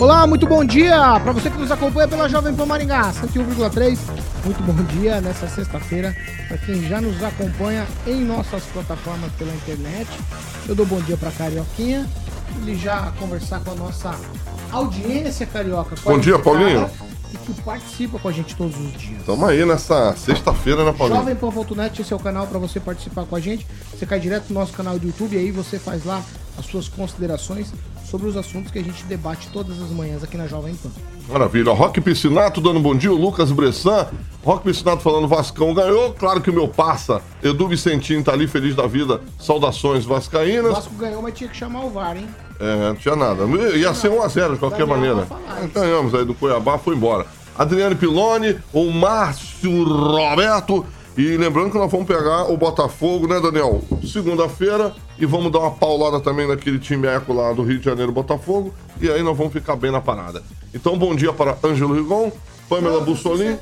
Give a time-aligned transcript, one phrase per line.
[0.00, 3.98] Olá, muito bom dia para você que nos acompanha pela Jovem Pan Maringá, 101,3.
[4.46, 6.16] Muito bom dia nessa sexta-feira
[6.48, 10.08] para quem já nos acompanha em nossas plataformas pela internet.
[10.66, 12.08] Eu dou bom dia para Carioquinha,
[12.62, 14.18] ele já conversar com a nossa
[14.72, 15.94] audiência carioca.
[16.02, 16.88] Bom dia, Paulinho.
[17.34, 19.22] E que participa com a gente todos os dias.
[19.26, 21.20] Tamo aí nessa sexta-feira, né, Paulinho?
[21.20, 23.66] Jovempan.net, esse é o canal para você participar com a gente.
[23.92, 26.22] Você cai direto no nosso canal do YouTube e aí você faz lá
[26.58, 27.72] as suas considerações
[28.10, 30.90] sobre os assuntos que a gente debate todas as manhãs aqui na Jovem Pan.
[31.28, 31.72] Maravilha.
[31.72, 34.08] Rock Piscinato dando bom dia, o Lucas Bressan.
[34.44, 36.12] Rock Piscinato falando Vascão ganhou.
[36.14, 37.22] Claro que o meu passa.
[37.42, 39.20] Edu Vicentinho tá ali feliz da vida.
[39.38, 40.72] Saudações O vascaínas.
[40.72, 42.28] Vasco ganhou, mas tinha que chamar o VAR, hein?
[42.58, 43.44] É, não tinha nada.
[43.76, 45.26] Ia ser 1x0 de qualquer maneira.
[45.72, 47.26] Ganhamos aí do Cuiabá, foi embora.
[47.56, 50.84] Adriane Piloni, o Márcio Roberto.
[51.20, 53.82] E lembrando que nós vamos pegar o Botafogo, né, Daniel?
[54.10, 54.94] Segunda-feira.
[55.18, 58.72] E vamos dar uma paulada também naquele time eco lá do Rio de Janeiro, Botafogo.
[58.98, 60.42] E aí nós vamos ficar bem na parada.
[60.72, 62.32] Então, bom dia para Ângelo Rigon,
[62.70, 63.58] Pamela Bussolini.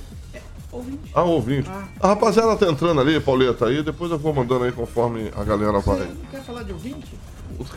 [1.12, 1.68] Ah, ouvinte.
[1.98, 3.82] A rapaziada tá entrando ali, Pauleta, aí.
[3.82, 5.98] Depois eu vou mandando aí conforme a galera vai.
[5.98, 7.12] Não quer falar de ouvinte?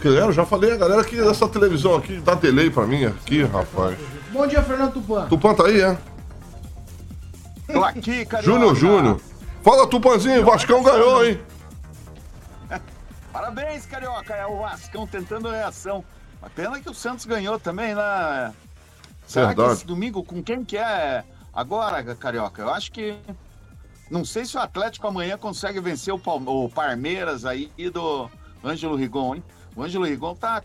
[0.04, 3.98] Eu já falei, a galera aqui dessa televisão aqui dá delay pra mim aqui, rapaz.
[4.32, 5.26] Bom dia, Fernando Tupan.
[5.28, 5.98] Tupan tá aí, é?
[7.74, 8.44] Tô aqui, Carioca.
[8.44, 9.32] Júnior Júnior.
[9.64, 11.40] Fala, Tupanzinho, Vascão ganhou, hein?
[13.32, 14.34] Parabéns, Carioca.
[14.34, 16.04] É o Vascão tentando reação.
[16.42, 18.54] A pena que o Santos ganhou também, né?
[19.28, 19.70] Será Verdade.
[19.70, 21.24] que esse domingo com quem que é
[21.54, 22.62] agora, Carioca?
[22.62, 23.18] Eu acho que...
[24.10, 28.30] Não sei se o Atlético amanhã consegue vencer o, Palme- o Palmeiras aí do
[28.64, 29.44] Ângelo Rigon, hein?
[29.76, 30.62] O Ângelo Rigon tá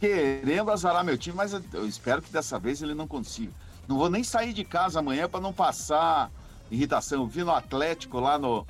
[0.00, 3.52] querendo azarar meu time, mas eu espero que dessa vez ele não consiga.
[3.86, 6.28] Não vou nem sair de casa amanhã para não passar
[6.70, 7.26] irritação.
[7.26, 8.66] Vi no Atlético lá no,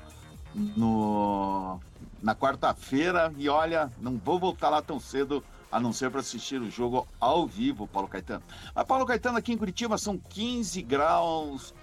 [0.53, 1.79] no
[2.21, 6.61] na quarta-feira e olha, não vou voltar lá tão cedo a não ser para assistir
[6.61, 8.43] o jogo ao vivo, Paulo Caetano.
[8.73, 11.73] Mas Paulo Caetano aqui em Curitiba são 15 graus,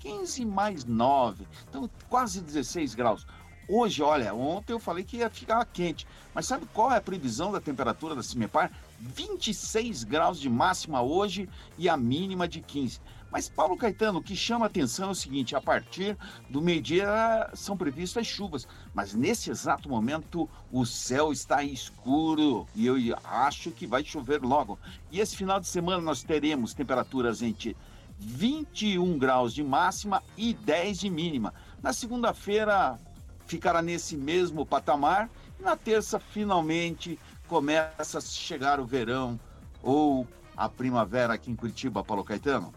[0.00, 3.26] 15 mais 9, então quase 16 graus.
[3.68, 7.50] Hoje, olha, ontem eu falei que ia ficar quente, mas sabe qual é a previsão
[7.50, 8.70] da temperatura da Cimepar?
[9.00, 13.00] 26 graus de máxima hoje e a mínima de 15.
[13.36, 16.16] Mas, Paulo Caetano, o que chama atenção é o seguinte: a partir
[16.48, 22.96] do meio-dia são previstas chuvas, mas nesse exato momento o céu está escuro e eu
[23.22, 24.78] acho que vai chover logo.
[25.12, 27.76] E esse final de semana nós teremos temperaturas entre
[28.18, 31.52] 21 graus de máxima e 10 de mínima.
[31.82, 32.98] Na segunda-feira
[33.46, 35.28] ficará nesse mesmo patamar
[35.60, 39.38] e na terça finalmente começa a chegar o verão
[39.82, 40.26] ou
[40.56, 42.72] a primavera aqui em Curitiba, Paulo Caetano.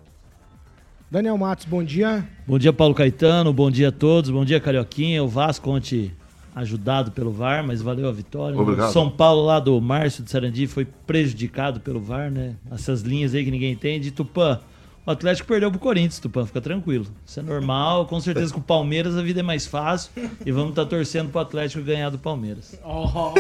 [1.12, 2.24] Daniel Matos, bom dia.
[2.46, 3.52] Bom dia, Paulo Caetano.
[3.52, 4.30] Bom dia a todos.
[4.30, 5.24] Bom dia, Carioquinha.
[5.24, 6.12] O Vasco ontem
[6.56, 8.56] ajudado pelo VAR, mas valeu a vitória.
[8.56, 8.90] Obrigado.
[8.90, 12.56] O São Paulo lá do Márcio de Sarandi foi prejudicado pelo VAR, né?
[12.72, 14.12] Essas linhas aí que ninguém entende.
[14.12, 14.60] Tupã,
[15.04, 16.46] o Atlético perdeu pro Corinthians, Tupã.
[16.46, 17.08] Fica tranquilo.
[17.26, 18.06] Isso é normal.
[18.06, 20.12] Com certeza com o Palmeiras a vida é mais fácil.
[20.46, 22.80] E vamos estar torcendo pro Atlético ganhar do Palmeiras.
[22.84, 23.34] Ó,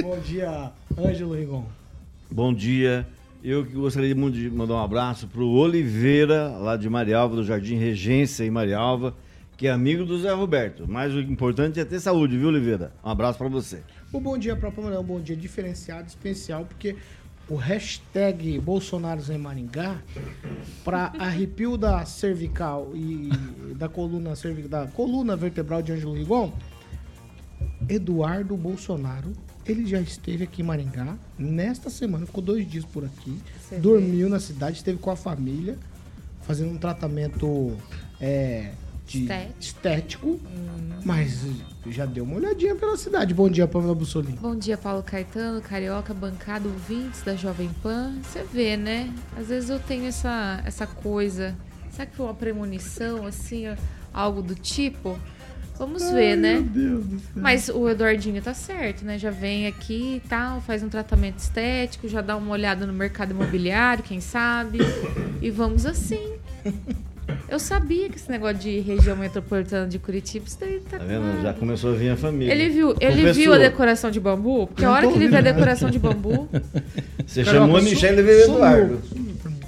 [0.00, 1.66] bom dia, Ângelo Rigon.
[2.30, 3.06] Bom dia.
[3.42, 8.44] Eu gostaria muito de mandar um abraço pro Oliveira, lá de Marialva, do Jardim Regência
[8.44, 9.16] em Marialva,
[9.56, 10.84] que é amigo do Zé Roberto.
[10.88, 12.92] Mas o importante é ter saúde, viu, Oliveira?
[13.04, 13.82] Um abraço pra você.
[14.12, 16.94] O bom dia para é um bom dia diferenciado, especial, porque
[17.48, 20.00] o hashtag Bolsonaro em Maringá,
[20.84, 23.28] para arrepio da cervical e
[23.74, 26.52] da coluna, cervi- da coluna vertebral de Ângelo Rigon,
[27.88, 29.32] Eduardo Bolsonaro,
[29.66, 33.38] ele já esteve aqui em Maringá nesta semana, ficou dois dias por aqui,
[33.78, 35.78] dormiu na cidade, esteve com a família,
[36.42, 37.76] fazendo um tratamento
[38.20, 38.72] é,
[39.06, 39.60] de Estético.
[39.60, 40.40] estético,
[41.04, 41.44] mas
[41.86, 43.34] já deu uma olhadinha pela cidade.
[43.34, 44.38] Bom dia, Pamela Bussolini.
[44.40, 48.14] Bom dia, Paulo Caetano, Carioca, bancada, ouvintes da Jovem Pan.
[48.22, 49.12] Você vê, né?
[49.36, 51.54] Às vezes eu tenho essa, essa coisa.
[51.90, 53.64] Será que foi uma premonição, assim,
[54.12, 55.18] algo do tipo?
[55.82, 56.64] Vamos ver, né?
[57.34, 59.18] Mas o Eduardinho tá certo, né?
[59.18, 63.32] Já vem aqui e tal, faz um tratamento estético, já dá uma olhada no mercado
[63.32, 64.78] imobiliário, quem sabe.
[65.40, 66.34] E vamos assim.
[67.48, 71.22] Eu sabia que esse negócio de região metropolitana de Curitiba, isso daí tá Tá vendo?
[71.22, 71.42] claro.
[71.42, 72.52] Já começou a vir a família.
[72.52, 73.34] Ele viu, ele Confessou.
[73.34, 74.68] viu a decoração de bambu?
[74.68, 76.48] Porque a hora que ele vê a decoração de bambu.
[77.26, 78.54] Você chamou a Michelle e veio o.
[78.54, 79.00] Eduardo.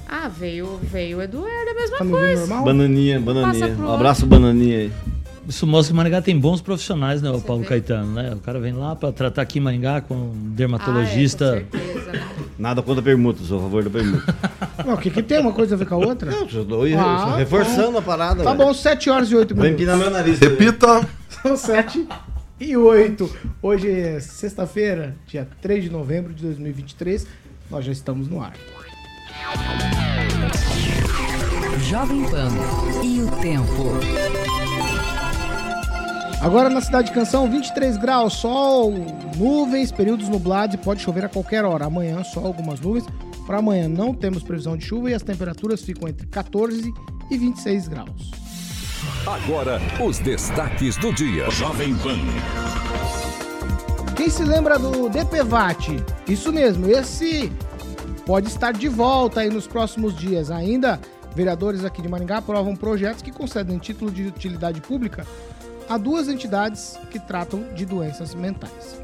[0.09, 2.41] Ah, veio, veio o Eduardo, é a mesma Tá coisa.
[2.47, 2.65] normal?
[2.67, 3.67] Bananinha, bananinha.
[3.79, 4.93] Um abraço, bananinha aí.
[5.47, 7.69] Isso mostra que Maringá tem bons profissionais, né, o Você Paulo vê.
[7.69, 8.33] Caetano, né?
[8.33, 11.67] O cara vem lá pra tratar aqui em Maringá com um Ah, é, dermatologista.
[11.71, 12.23] com certeza, né?
[12.59, 14.35] Nada contra a permuta, sou a favor da permuta.
[14.87, 16.31] Não, o que, que tem uma coisa a ver com a outra?
[16.31, 18.43] Não, eu tô Ah, reforçando a parada.
[18.43, 18.65] Tá velho.
[18.69, 19.83] bom, 7 horas e 8 Vai minutos.
[19.83, 20.39] empinar meu nariz.
[20.39, 21.07] Repita.
[21.43, 22.07] São 7
[22.61, 23.31] e 8.
[23.61, 27.27] Hoje é sexta-feira, dia 3 de novembro de 2023.
[27.71, 28.55] Nós já estamos no ar.
[31.91, 32.49] Jovem Pan
[33.03, 33.99] e o tempo.
[36.45, 38.93] Agora na cidade de Canção, 23 graus, sol,
[39.35, 41.87] nuvens, períodos nublados e pode chover a qualquer hora.
[41.87, 43.07] Amanhã, só algumas nuvens.
[43.47, 46.93] Para amanhã não temos previsão de chuva e as temperaturas ficam entre 14
[47.31, 48.31] e 26 graus.
[49.27, 51.51] Agora, os destaques do dia.
[51.51, 52.19] Jovem Pan.
[54.15, 55.97] Quem se lembra do DPVAT?
[56.29, 57.51] Isso mesmo, esse
[58.27, 60.51] pode estar de volta aí nos próximos dias.
[60.51, 61.01] Ainda,
[61.35, 65.27] vereadores aqui de Maringá aprovam projetos que concedem título de utilidade pública
[65.89, 69.04] a duas entidades que tratam de doenças mentais.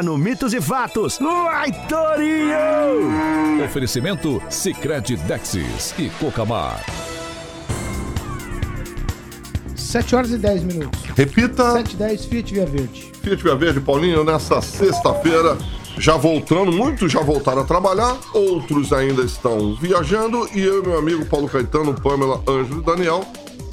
[0.01, 1.17] no Mitos e Fatos.
[1.19, 3.63] Vai, Torinho!
[3.63, 6.83] Oferecimento Sicredi Dexis e Cocamar.
[9.75, 11.01] 7 horas e 10 minutos.
[11.15, 11.73] Repita.
[11.73, 13.11] 7 e 10, Fiat Via Verde.
[13.21, 15.57] Fiat Via Verde, Paulinho, nessa sexta-feira,
[15.97, 20.97] já voltando, muitos já voltaram a trabalhar, outros ainda estão viajando, e eu e meu
[20.97, 23.25] amigo Paulo Caetano, Pamela, Ângelo e Daniel,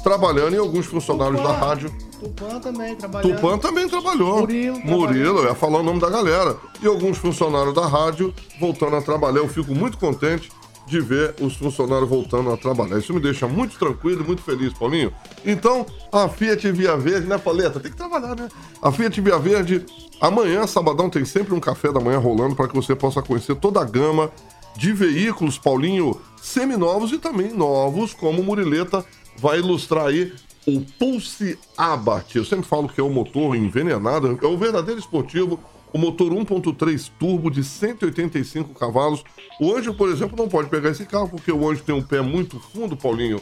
[0.03, 1.91] trabalhando e alguns funcionários da rádio.
[2.19, 3.35] Tupã também trabalhando.
[3.35, 4.39] Tupã também trabalhou.
[4.39, 6.57] Murilo Murilo, eu ia falar o nome da galera.
[6.81, 9.39] E alguns funcionários da rádio voltando a trabalhar.
[9.39, 10.49] Eu fico muito contente
[10.89, 12.97] de ver os funcionários voltando a trabalhar.
[12.97, 15.13] Isso me deixa muito tranquilo e muito feliz, Paulinho.
[15.45, 17.79] Então, a Fiat Via Verde, né, Paleta?
[17.79, 18.49] Tem que trabalhar, né?
[18.81, 19.85] A Fiat Via Verde,
[20.19, 23.79] amanhã, sabadão, tem sempre um café da manhã rolando para que você possa conhecer toda
[23.79, 24.31] a gama
[24.75, 29.05] de veículos, Paulinho, seminovos e também novos, como Murileta
[29.39, 30.33] vai ilustrar aí
[30.65, 32.35] o Pulse Abarth.
[32.35, 35.59] Eu sempre falo que é o motor envenenado, é o verdadeiro esportivo,
[35.91, 39.23] o motor 1.3 turbo de 185 cavalos.
[39.59, 42.21] O Anjo, por exemplo, não pode pegar esse carro porque o Anjo tem um pé
[42.21, 43.41] muito fundo, Paulinho,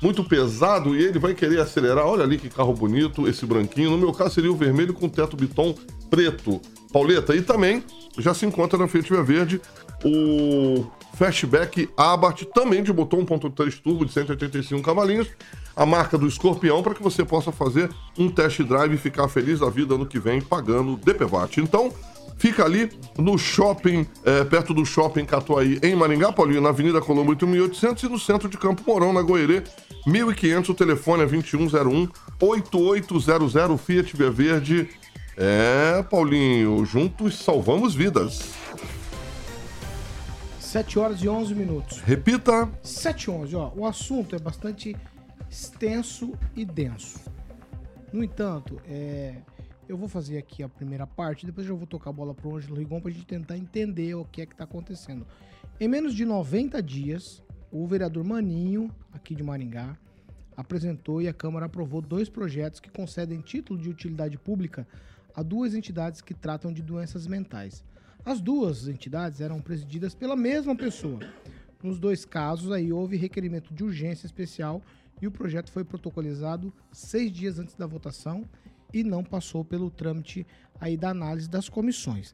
[0.00, 2.06] muito pesado e ele vai querer acelerar.
[2.06, 3.90] Olha ali que carro bonito, esse branquinho.
[3.90, 5.74] No meu caso seria o vermelho com teto biton
[6.08, 6.60] preto.
[6.92, 7.84] Pauleta, e também
[8.18, 9.60] já se encontra na Fiat Via Verde
[10.04, 10.84] o
[11.20, 15.28] Fastback Abarth, também de motor 1.3 turbo de 185 cavalinhos,
[15.76, 19.60] a marca do Escorpião, para que você possa fazer um test drive e ficar feliz
[19.60, 21.58] da vida ano que vem pagando DPVAT.
[21.58, 21.92] Então,
[22.38, 27.32] fica ali no shopping, é, perto do shopping Catuaí, em Maringá, Paulinho, na Avenida Colombo
[27.32, 29.62] 8800 e no centro de Campo Mourão, na Goerê,
[30.06, 32.08] 1500, o telefone é 2101
[32.40, 34.88] 8800 Fiat Via Verde.
[35.36, 38.59] É, Paulinho, juntos salvamos vidas.
[40.70, 41.98] 7 horas e 11 minutos.
[42.02, 42.70] Repita.
[42.80, 43.72] 7 e 11, ó.
[43.74, 44.96] O assunto é bastante
[45.50, 47.18] extenso e denso.
[48.12, 49.34] No entanto, é,
[49.88, 52.76] eu vou fazer aqui a primeira parte, depois eu vou tocar a bola pro Ângelo
[52.76, 55.26] Rigon pra gente tentar entender o que é que tá acontecendo.
[55.80, 59.98] Em menos de 90 dias, o vereador Maninho, aqui de Maringá,
[60.56, 64.86] apresentou e a Câmara aprovou dois projetos que concedem título de utilidade pública
[65.34, 67.82] a duas entidades que tratam de doenças mentais.
[68.24, 71.20] As duas entidades eram presididas pela mesma pessoa.
[71.82, 74.82] Nos dois casos, aí houve requerimento de urgência especial
[75.20, 78.44] e o projeto foi protocolizado seis dias antes da votação
[78.92, 80.46] e não passou pelo trâmite
[80.78, 82.32] aí da análise das comissões.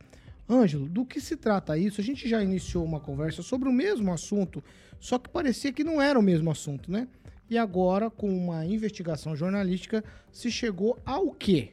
[0.48, 2.00] Ângelo, do que se trata isso?
[2.00, 4.62] A gente já iniciou uma conversa sobre o mesmo assunto,
[4.98, 7.08] só que parecia que não era o mesmo assunto, né?
[7.48, 10.02] E agora, com uma investigação jornalística,
[10.32, 11.70] se chegou ao quê?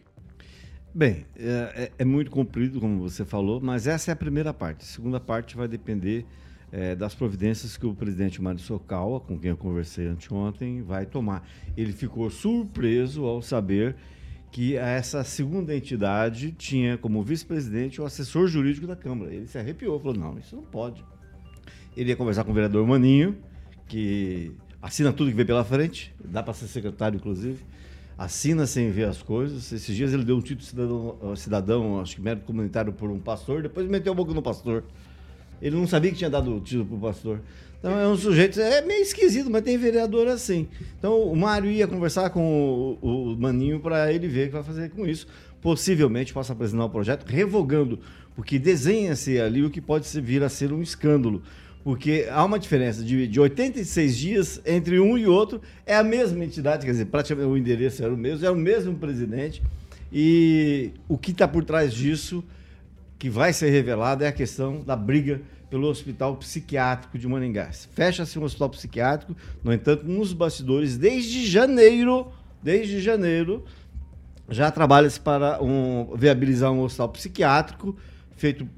[0.96, 4.82] Bem, é, é- é muito comprido, como você falou, mas essa é a primeira parte.
[4.84, 6.26] A segunda parte vai depender
[6.72, 11.48] é, das providências que o presidente Mário Socawa, com quem eu conversei anteontem, vai tomar.
[11.78, 13.96] Ele ficou surpreso ao saber
[14.52, 19.32] que essa segunda entidade tinha como vice-presidente o assessor jurídico da Câmara.
[19.34, 21.04] Ele se arrepiou, falou: não, isso não pode.
[21.96, 23.38] Ele ia conversar com o vereador Maninho,
[23.88, 27.64] que assina tudo que vem pela frente, dá para ser secretário, inclusive.
[28.18, 29.72] Assina sem ver as coisas.
[29.72, 33.64] Esses dias ele deu um título cidadão, cidadão acho que mérito comunitário por um pastor,
[33.64, 34.84] depois meteu a boca no pastor.
[35.62, 37.40] Ele não sabia que tinha dado o título pro pastor.
[37.80, 40.68] Então é um sujeito, é meio esquisito, mas tem vereador assim.
[40.98, 44.64] Então o Mário ia conversar com o, o Maninho para ele ver o que vai
[44.64, 45.28] fazer com isso.
[45.62, 48.00] Possivelmente possa apresentar o projeto revogando,
[48.36, 51.42] porque desenha-se ali o que pode vir a ser um escândalo.
[51.84, 56.44] Porque há uma diferença de, de 86 dias entre um e outro, é a mesma
[56.46, 59.62] entidade, quer dizer, praticamente o endereço era o mesmo, é o mesmo presidente.
[60.12, 62.44] E o que está por trás disso,
[63.20, 67.70] que vai ser revelado, é a questão da briga pelo Hospital Psiquiátrico de Maningá.
[67.72, 73.66] Fecha-se um hospital psiquiátrico, no entanto, nos bastidores, desde janeiro, desde janeiro,
[74.48, 77.98] já trabalha-se para um, viabilizar um hospital psiquiátrico
[78.36, 78.70] feito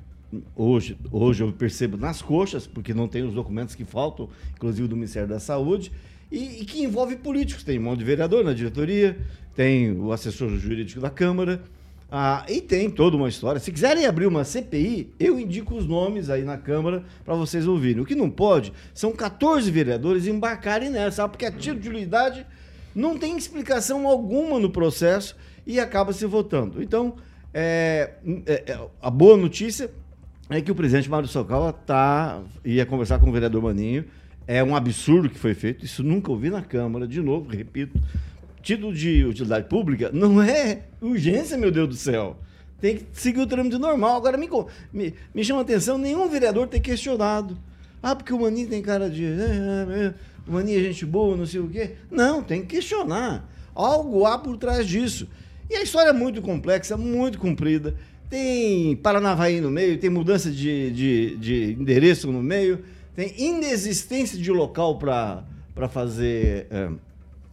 [0.56, 4.96] hoje, hoje eu percebo nas coxas, porque não tem os documentos que faltam, inclusive do
[4.96, 5.92] Ministério da Saúde,
[6.32, 7.64] e, e que envolve políticos.
[7.64, 9.18] Tem mão de vereador na diretoria,
[9.56, 11.62] tem o assessor jurídico da Câmara,
[12.12, 13.60] ah, e tem toda uma história.
[13.60, 18.02] Se quiserem abrir uma CPI, eu indico os nomes aí na Câmara para vocês ouvirem.
[18.02, 21.32] O que não pode são 14 vereadores embarcarem nessa, sabe?
[21.32, 22.46] porque a título de unidade
[22.94, 26.82] não tem explicação alguma no processo e acaba se votando.
[26.82, 27.16] Então,
[27.54, 28.14] é,
[28.46, 29.92] é, é, a boa notícia
[30.50, 34.06] é que o presidente Mário Socal tá, ia conversar com o vereador Maninho.
[34.48, 38.00] É um absurdo que foi feito, isso nunca ouvi na Câmara, de novo, repito
[38.66, 42.36] título de utilidade pública não é urgência, meu Deus do céu.
[42.82, 44.18] Tem que seguir o trâmite normal.
[44.18, 44.50] Agora, me,
[44.92, 47.56] me, me chama a atenção nenhum vereador ter questionado.
[48.02, 49.24] Ah, porque o Maninho tem cara de.
[49.24, 50.14] É, é, é,
[50.48, 51.92] o Maninho é gente boa, não sei o quê.
[52.10, 53.48] Não, tem que questionar.
[53.74, 55.28] Algo há por trás disso.
[55.70, 57.96] E a história é muito complexa, muito comprida.
[58.30, 62.84] Tem Paranavaí no meio, tem mudança de, de, de endereço no meio,
[63.16, 66.68] tem inexistência de local para fazer.
[66.70, 66.90] É,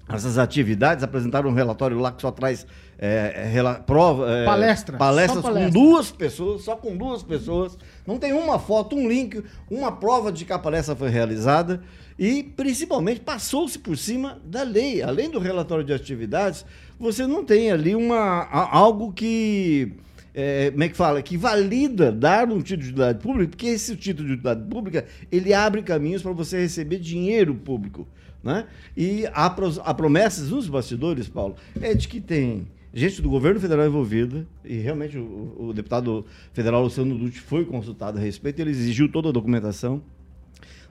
[0.09, 2.67] essas atividades, apresentaram um relatório lá que só traz
[2.99, 5.73] é, rela, prova, é, palestra, palestras palestra.
[5.73, 7.79] com duas pessoas, só com duas pessoas.
[8.07, 11.83] Não tem uma foto, um link, uma prova de que a palestra foi realizada
[12.19, 15.03] e, principalmente, passou-se por cima da lei.
[15.03, 16.65] Além do relatório de atividades,
[16.99, 19.93] você não tem ali uma, algo que.
[20.35, 21.21] É, como é que fala?
[21.23, 25.53] Que valida dar um título de utilidade pública, porque esse título de utilidade pública ele
[25.53, 28.09] abre caminhos para você receber dinheiro público.
[28.43, 28.67] Né?
[28.97, 29.47] E há,
[29.85, 34.79] há promessas nos bastidores, Paulo, é de que tem gente do governo federal envolvida, e
[34.79, 39.33] realmente o, o deputado federal Luciano Dutti foi consultado a respeito, ele exigiu toda a
[39.33, 40.03] documentação.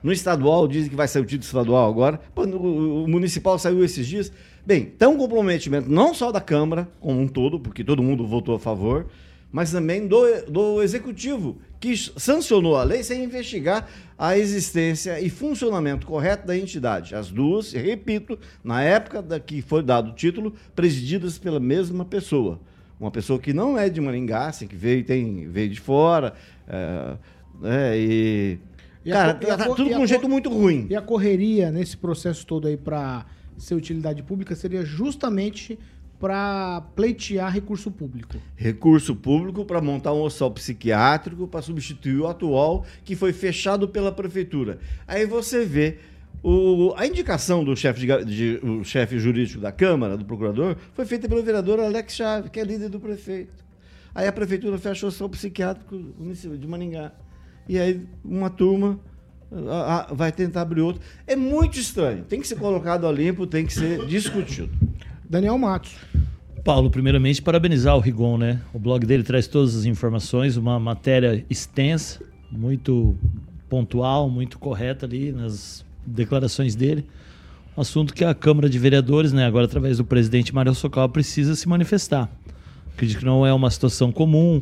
[0.02, 2.20] No estadual, dizem que vai sair o título estadual agora.
[2.34, 4.32] O municipal saiu esses dias.
[4.66, 8.56] Bem, tem um comprometimento não só da Câmara como um todo, porque todo mundo votou
[8.56, 9.06] a favor,
[9.52, 13.86] mas também do, do executivo, que sancionou a lei sem investigar
[14.18, 17.14] a existência e funcionamento correto da entidade.
[17.14, 22.58] As duas, repito, na época da que foi dado o título, presididas pela mesma pessoa.
[22.98, 26.34] Uma pessoa que não é de Maringá, assim, que veio, tem, veio de fora,
[26.66, 27.16] é,
[27.64, 28.58] é, e...
[29.04, 30.86] e cara, a, tá, tudo com um jeito muito ruim.
[30.88, 33.26] E a correria nesse processo todo aí para
[33.58, 35.78] ser utilidade pública seria justamente
[36.22, 38.36] para pleitear recurso público.
[38.54, 44.12] Recurso público para montar um hospital psiquiátrico para substituir o atual que foi fechado pela
[44.12, 44.78] prefeitura.
[45.04, 45.98] Aí você vê
[46.40, 51.04] o, a indicação do chefe de, de, o chefe jurídico da Câmara, do procurador, foi
[51.04, 53.64] feita pelo vereador Alex Chave, que é líder do prefeito.
[54.14, 55.98] Aí a prefeitura fechou o hospital psiquiátrico
[56.56, 57.10] de Maningá.
[57.68, 59.00] E aí uma turma
[59.68, 61.02] a, a, vai tentar abrir outro.
[61.26, 62.22] É muito estranho.
[62.22, 64.70] Tem que ser colocado a limpo, tem que ser discutido.
[65.32, 65.92] Daniel Matos.
[66.62, 68.60] Paulo, primeiramente, parabenizar o Rigon, né?
[68.70, 73.16] O blog dele traz todas as informações, uma matéria extensa, muito
[73.66, 77.06] pontual, muito correta ali nas declarações dele.
[77.74, 81.56] Um assunto que a Câmara de Vereadores, né, agora através do presidente Mário Socal, precisa
[81.56, 82.30] se manifestar.
[82.92, 84.60] Acredito que não é uma situação comum,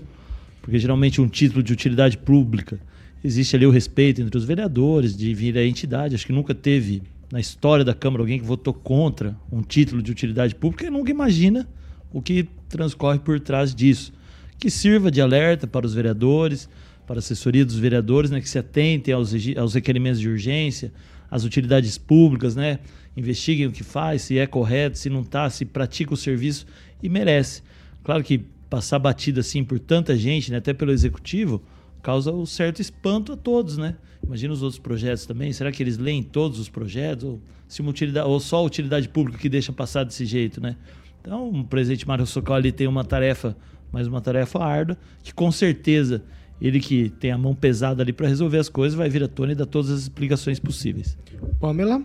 [0.62, 2.78] porque geralmente um título de utilidade pública
[3.24, 6.14] existe ali o respeito entre os vereadores, de vir a entidade.
[6.14, 10.10] Acho que nunca teve na história da Câmara alguém que votou contra um título de
[10.10, 11.68] utilidade pública e nunca imagina
[12.12, 14.12] o que transcorre por trás disso.
[14.58, 16.68] Que sirva de alerta para os vereadores,
[17.06, 20.92] para a assessoria dos vereadores, né, que se atentem aos, aos requerimentos de urgência,
[21.30, 22.80] às utilidades públicas, né,
[23.16, 26.66] investiguem o que faz, se é correto, se não está, se pratica o serviço
[27.02, 27.62] e merece.
[28.02, 31.62] Claro que passar batida assim por tanta gente, né, até pelo executivo,
[32.02, 33.96] causa um certo espanto a todos, né?
[34.22, 35.52] Imagina os outros projetos também.
[35.52, 37.24] Será que eles leem todos os projetos?
[37.24, 40.76] Ou, se uma utilidade, ou só a utilidade pública que deixa passar desse jeito, né?
[41.20, 43.56] Então, o presidente Mário Socal ali tem uma tarefa,
[43.92, 46.22] mais uma tarefa árdua, que com certeza
[46.60, 49.52] Ele que tem a mão pesada ali para resolver as coisas, vai vir à tona
[49.52, 51.16] e dar todas as explicações possíveis.
[51.58, 52.02] Pamela?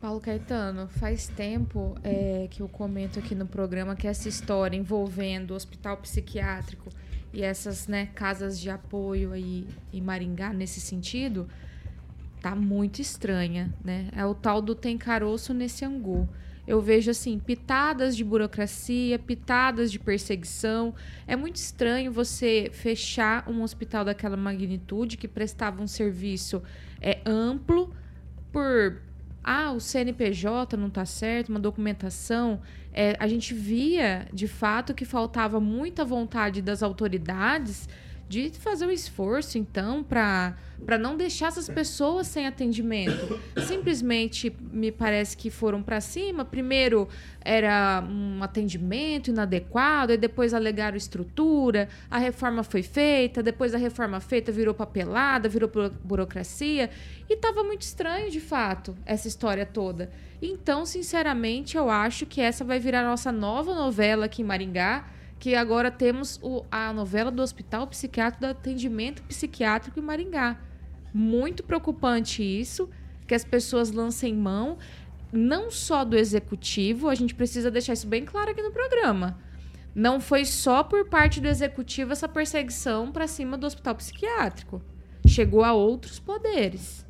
[0.00, 5.52] Paulo Caetano, faz tempo é, que eu comento aqui no programa que essa história envolvendo
[5.52, 6.90] o hospital psiquiátrico
[7.36, 11.46] e essas né, casas de apoio aí em Maringá nesse sentido
[12.40, 14.08] tá muito estranha, né?
[14.16, 16.26] É o tal do tem caroço nesse angu.
[16.66, 20.94] Eu vejo assim pitadas de burocracia, pitadas de perseguição.
[21.26, 26.62] É muito estranho você fechar um hospital daquela magnitude que prestava um serviço
[27.02, 27.94] é amplo
[28.50, 29.02] por
[29.46, 32.60] ah, o CNPJ não está certo, uma documentação.
[32.92, 37.88] É, a gente via, de fato, que faltava muita vontade das autoridades
[38.28, 40.56] de fazer o um esforço, então, para
[40.98, 43.40] não deixar essas pessoas sem atendimento.
[43.66, 46.44] Simplesmente me parece que foram para cima.
[46.44, 47.08] Primeiro
[47.40, 54.18] era um atendimento inadequado, e depois alegaram estrutura, a reforma foi feita, depois a reforma
[54.18, 55.70] feita virou papelada, virou
[56.02, 56.90] burocracia.
[57.30, 60.10] E estava muito estranho, de fato, essa história toda.
[60.42, 65.15] Então, sinceramente, eu acho que essa vai virar a nossa nova novela aqui em Maringá
[65.38, 70.58] que agora temos o, a novela do Hospital Psiquiátrico do Atendimento Psiquiátrico em Maringá.
[71.12, 72.88] Muito preocupante isso,
[73.26, 74.78] que as pessoas lancem mão,
[75.32, 79.38] não só do executivo, a gente precisa deixar isso bem claro aqui no programa.
[79.94, 84.82] Não foi só por parte do executivo essa perseguição para cima do hospital psiquiátrico.
[85.26, 87.05] Chegou a outros poderes.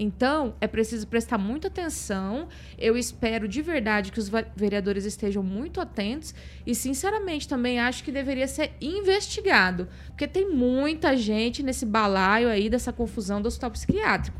[0.00, 2.48] Então, é preciso prestar muita atenção.
[2.78, 6.32] Eu espero de verdade que os vereadores estejam muito atentos
[6.64, 12.70] e, sinceramente, também acho que deveria ser investigado, porque tem muita gente nesse balaio aí
[12.70, 14.38] dessa confusão do hospital psiquiátrico,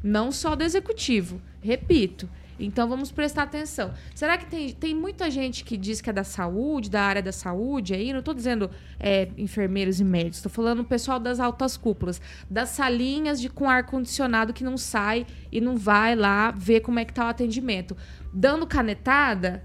[0.00, 1.42] não só do executivo.
[1.60, 2.28] Repito,
[2.60, 3.92] então vamos prestar atenção.
[4.14, 7.32] Será que tem, tem muita gente que diz que é da saúde, da área da
[7.32, 8.12] saúde aí?
[8.12, 12.70] Não estou dizendo é, enfermeiros e médicos, estou falando o pessoal das altas cúpulas, das
[12.70, 17.12] salinhas de com ar-condicionado que não sai e não vai lá ver como é que
[17.12, 17.96] está o atendimento.
[18.32, 19.64] Dando canetada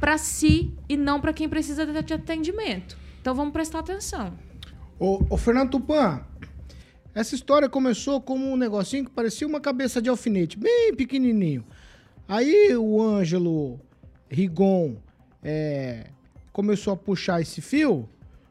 [0.00, 2.98] para si e não para quem precisa de atendimento.
[3.20, 4.34] Então vamos prestar atenção.
[4.98, 6.20] Ô, ô Fernando Tupan,
[7.14, 11.64] essa história começou como um negocinho que parecia uma cabeça de alfinete, bem pequenininho.
[12.26, 13.78] Aí o Ângelo
[14.28, 14.96] Rigon
[15.42, 16.10] é,
[16.52, 18.08] começou a puxar esse fio,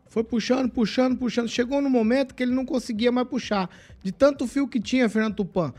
[0.08, 1.48] foi puxando, puxando, puxando.
[1.48, 3.70] Chegou no momento que ele não conseguia mais puxar.
[4.04, 5.74] De tanto fio que tinha, Fernando Tupan.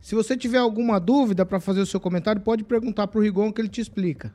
[0.00, 3.50] Se você tiver alguma dúvida para fazer o seu comentário, pode perguntar para o Rigon
[3.50, 4.34] que ele te explica.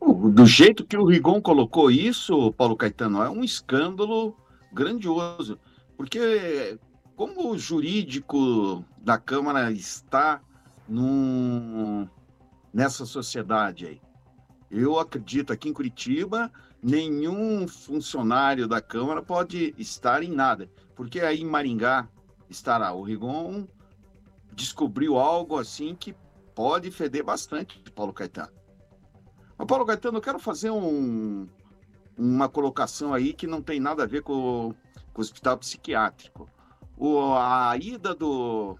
[0.00, 4.36] Do jeito que o Rigon colocou isso, Paulo Caetano, é um escândalo
[4.72, 5.58] grandioso.
[5.96, 6.78] Porque
[7.16, 10.42] como o jurídico da Câmara está
[10.88, 12.08] num,
[12.72, 14.00] nessa sociedade aí.
[14.70, 16.50] Eu acredito aqui em Curitiba,
[16.82, 22.08] nenhum funcionário da Câmara pode estar em nada, porque aí em Maringá
[22.48, 23.66] estará o Rigon
[24.54, 26.14] descobriu algo assim que
[26.54, 28.52] pode feder bastante Paulo Caetano.
[29.58, 31.48] Mas Paulo Caetano, eu quero fazer um,
[32.16, 34.74] uma colocação aí que não tem nada a ver com,
[35.12, 36.48] com o hospital psiquiátrico.
[36.96, 38.78] O, a ida do,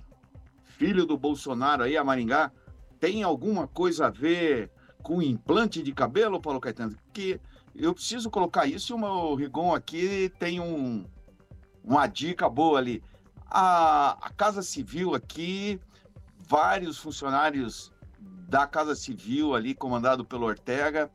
[0.77, 2.51] filho do Bolsonaro aí, a Maringá,
[2.99, 4.71] tem alguma coisa a ver
[5.03, 6.97] com implante de cabelo, Paulo Caetano?
[7.13, 7.41] Que
[7.75, 11.05] eu preciso colocar isso e o meu Rigon aqui tem um,
[11.83, 13.03] uma dica boa ali.
[13.47, 15.81] A, a Casa Civil aqui,
[16.49, 17.93] vários funcionários
[18.49, 21.11] da Casa Civil ali, comandado pelo Ortega,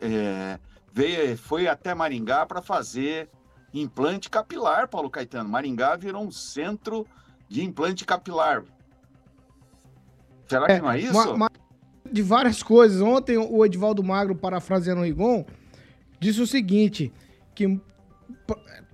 [0.00, 0.58] é,
[0.92, 3.30] veio, foi até Maringá para fazer
[3.72, 5.48] implante capilar, Paulo Caetano.
[5.48, 7.06] Maringá virou um centro
[7.48, 8.64] de implante capilar.
[10.46, 11.12] Será que não é isso?
[11.12, 11.50] Uma, uma,
[12.10, 13.00] de várias coisas.
[13.00, 15.44] Ontem o Edivaldo Magro, parafraseando o Rigon,
[16.20, 17.12] disse o seguinte:
[17.54, 17.80] que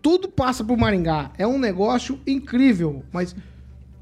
[0.00, 1.30] tudo passa por Maringá.
[1.38, 3.34] É um negócio incrível, mas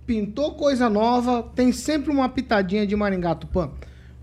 [0.07, 3.71] pintou coisa nova, tem sempre uma pitadinha de Maringá, Tupã.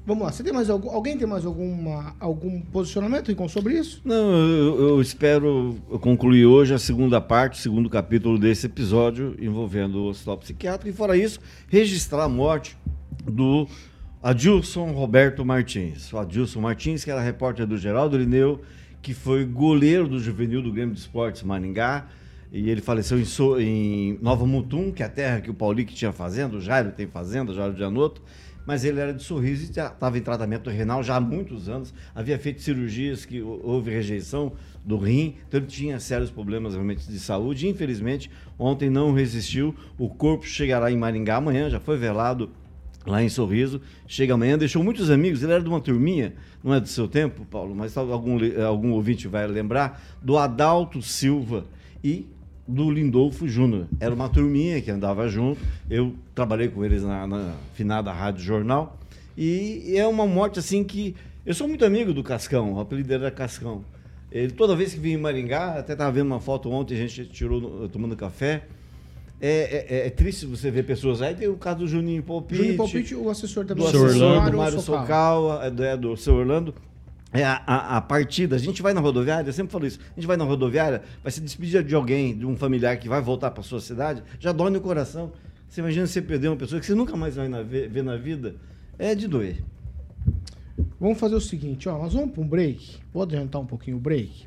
[0.06, 4.02] Vamos lá, você tem mais algum, alguém tem mais alguma, algum posicionamento, Rigon, sobre isso?
[4.06, 9.96] Não, eu, eu espero concluir hoje a segunda parte, o segundo capítulo desse episódio envolvendo
[9.96, 12.78] o hospital psiquiátrico e, fora isso, registrar a morte
[13.32, 13.68] do
[14.22, 16.12] Adilson Roberto Martins.
[16.12, 18.62] O Adilson Martins, que era repórter do Geraldo Lineu,
[19.02, 22.08] que foi goleiro do juvenil do Grêmio de Esportes Maringá,
[22.52, 25.94] e ele faleceu em, so em Nova Mutum, que é a terra que o Paulique
[25.94, 28.22] tinha fazenda, o Jairo tem fazenda, o Jairo de Anoto,
[28.66, 32.38] mas ele era de sorriso e estava em tratamento renal já há muitos anos, havia
[32.38, 37.68] feito cirurgias que houve rejeição do rim, então ele tinha sérios problemas realmente de saúde,
[37.68, 42.50] infelizmente ontem não resistiu, o corpo chegará em Maringá amanhã, já foi velado
[43.08, 43.82] lá em Sorriso.
[44.08, 45.42] Chega amanhã, deixou muitos amigos.
[45.42, 49.28] Ele era de uma turminha, não é do seu tempo, Paulo, mas algum, algum ouvinte
[49.28, 51.66] vai lembrar, do Adalto Silva.
[52.04, 52.28] E
[52.68, 53.88] do Lindolfo Júnior.
[54.00, 55.62] Era uma turminha que andava junto.
[55.90, 59.00] Eu trabalhei com eles na, na finada Rádio Jornal.
[59.38, 61.16] E é uma morte assim que.
[61.46, 63.86] Eu sou muito amigo do Cascão, o apelido era Cascão.
[64.30, 67.26] Ele, toda vez que vinha em Maringá, até estava vendo uma foto ontem, a gente
[67.28, 68.64] tirou tomando café.
[69.40, 71.22] É, é- é triste você ver pessoas.
[71.22, 72.58] Aí tem o caso do Juninho Palpite.
[72.58, 75.64] Juninho Palpite, o assessor da do assessor Bolsonaro, do Mário Socal.
[75.64, 76.74] É, do, é, do seu Orlando.
[77.34, 80.16] É a, a, a partida, a gente vai na rodoviária, eu sempre falo isso, a
[80.20, 83.52] gente vai na rodoviária, vai se despedir de alguém, de um familiar que vai voltar
[83.52, 85.34] para sua cidade, já dói no coração.
[85.68, 88.16] Você imagina você perder uma pessoa que você nunca mais vai na- ver, ver na
[88.16, 88.56] vida,
[88.98, 89.58] é de doer.
[91.00, 92.98] Vamos fazer o seguinte, ó, nós vamos para um break.
[93.14, 94.47] Vou adiantar um pouquinho o break.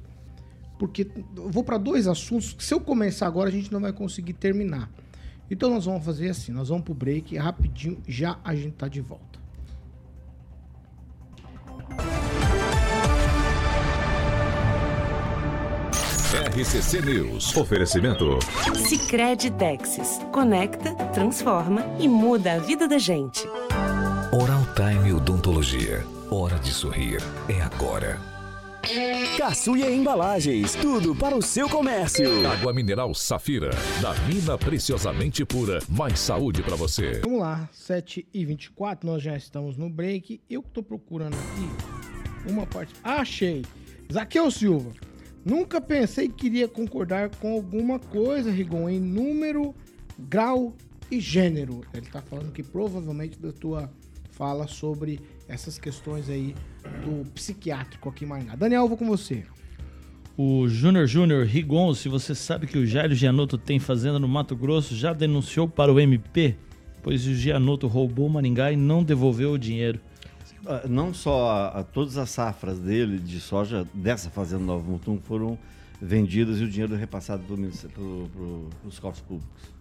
[0.80, 3.92] Porque eu vou para dois assuntos que se eu começar agora a gente não vai
[3.92, 4.90] conseguir terminar.
[5.50, 9.02] Então nós vamos fazer assim, nós vamos pro break rapidinho, já a gente tá de
[9.02, 9.38] volta.
[16.56, 17.54] RCC News.
[17.56, 18.38] Oferecimento.
[18.74, 20.18] Sicredi Texas.
[20.32, 23.46] Conecta, transforma e muda a vida da gente.
[24.32, 26.06] Oral Time Odontologia.
[26.30, 27.20] Hora de sorrir.
[27.48, 28.29] É agora.
[29.36, 32.46] Caçuia Embalagens, tudo para o seu comércio.
[32.48, 33.70] Água mineral Safira.
[34.00, 35.80] Da mina preciosamente pura.
[35.88, 37.20] Mais saúde pra você.
[37.20, 40.40] Vamos lá, 7h24, nós já estamos no break.
[40.48, 42.94] Eu que tô procurando aqui uma parte.
[43.04, 43.64] Achei!
[44.10, 44.92] Zaqueu Silva.
[45.44, 49.74] Nunca pensei que iria concordar com alguma coisa, Rigon, em número,
[50.18, 50.74] grau
[51.10, 51.82] e gênero.
[51.94, 53.90] Ele tá falando que provavelmente da tua
[54.30, 56.54] fala sobre essas questões aí
[57.04, 58.54] do psiquiátrico aqui em Maringá.
[58.56, 59.44] Daniel, eu vou com você.
[60.36, 64.56] O Júnior Júnior Rigon, se você sabe que o Jairo Gianotto tem fazenda no Mato
[64.56, 66.56] Grosso, já denunciou para o MP,
[67.02, 70.00] pois o Gianotto roubou Maringá e não devolveu o dinheiro.
[70.64, 75.18] Ah, Não só a, a- todas as safras dele de soja dessa fazenda Nova Mutum
[75.18, 75.58] foram
[76.00, 79.80] vendidas e o dinheiro repassado para os cofres públicos.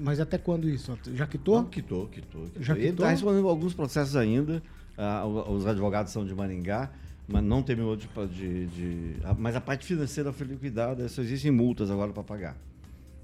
[0.00, 0.96] Mas até quando isso?
[1.14, 1.64] Já quitou?
[1.64, 2.42] quitou, quitou.
[2.44, 2.62] quitou.
[2.62, 3.04] Já Ele quitou?
[3.04, 4.62] está respondendo alguns processos ainda.
[4.96, 6.90] Ah, o- os advogados são de Maringá,
[7.28, 11.50] mas não terminou de, de, de- a- Mas a parte financeira foi liquidada, só existem
[11.50, 12.56] multas agora para pagar.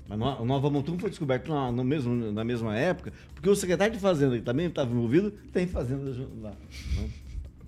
[0.08, 3.54] Mas no- o Nova Mutum foi descoberto na, no mesmo, na mesma época, porque o
[3.54, 6.50] secretário de Fazenda, que também estava envolvido, tem fazenda lá.
[6.50, 7.10] né?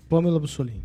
[0.09, 0.83] Pamela Bussolini.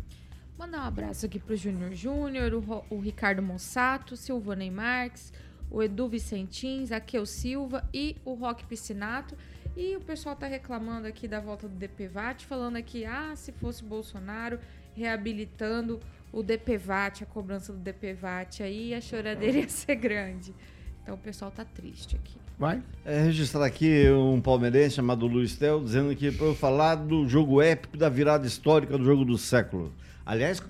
[0.57, 5.33] Mandar um abraço aqui pro Júnior Júnior, o, Ro- o Ricardo Monsato, Silvana Marques,
[5.69, 9.35] o Edu Vicentins, Aqueu Silva e o Roque Piscinato.
[9.75, 13.83] E o pessoal tá reclamando aqui da volta do DPVAT, falando aqui, ah, se fosse
[13.83, 14.59] Bolsonaro
[14.93, 15.99] reabilitando
[16.31, 20.53] o DPVAT, a cobrança do DPVAT aí, a choradeira ia ser grande.
[21.01, 22.37] Então o pessoal tá triste aqui.
[22.59, 22.83] Vai.
[23.05, 27.61] É, registrar aqui um palmeirense chamado Luiz Tel, dizendo que para eu falar do jogo
[27.61, 29.93] épico da virada histórica do jogo do século.
[30.25, 30.61] Aliás,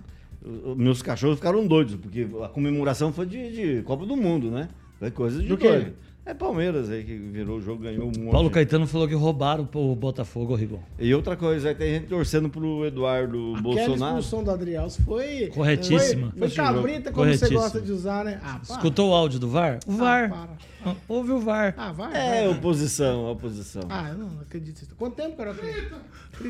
[0.78, 4.70] meus cachorros ficaram doidos, porque a comemoração foi de, de Copa do Mundo, né?
[5.00, 5.92] Foi coisa de Do quê?
[6.24, 8.32] É Palmeiras aí que virou o jogo, ganhou um monte.
[8.32, 10.80] Paulo Caetano falou que roubaram o Botafogo, Rigon.
[11.00, 14.20] E outra coisa, aí tem gente torcendo pro Eduardo Aquela Bolsonaro.
[14.20, 15.48] expulsão do Adrielso foi...
[15.48, 16.32] Corretíssima.
[16.38, 18.40] Foi, foi cabrita, como você gosta de usar, né?
[18.44, 18.60] Ah.
[18.62, 19.80] Escutou o áudio do VAR?
[19.88, 20.30] O VAR.
[20.30, 20.50] para.
[20.86, 21.74] Ah, Houve o VAR.
[21.76, 22.48] Ah, vai, É, vai.
[22.50, 23.82] oposição, oposição.
[23.90, 24.88] Ah, eu não acredito.
[24.96, 25.56] Quanto tempo, cara?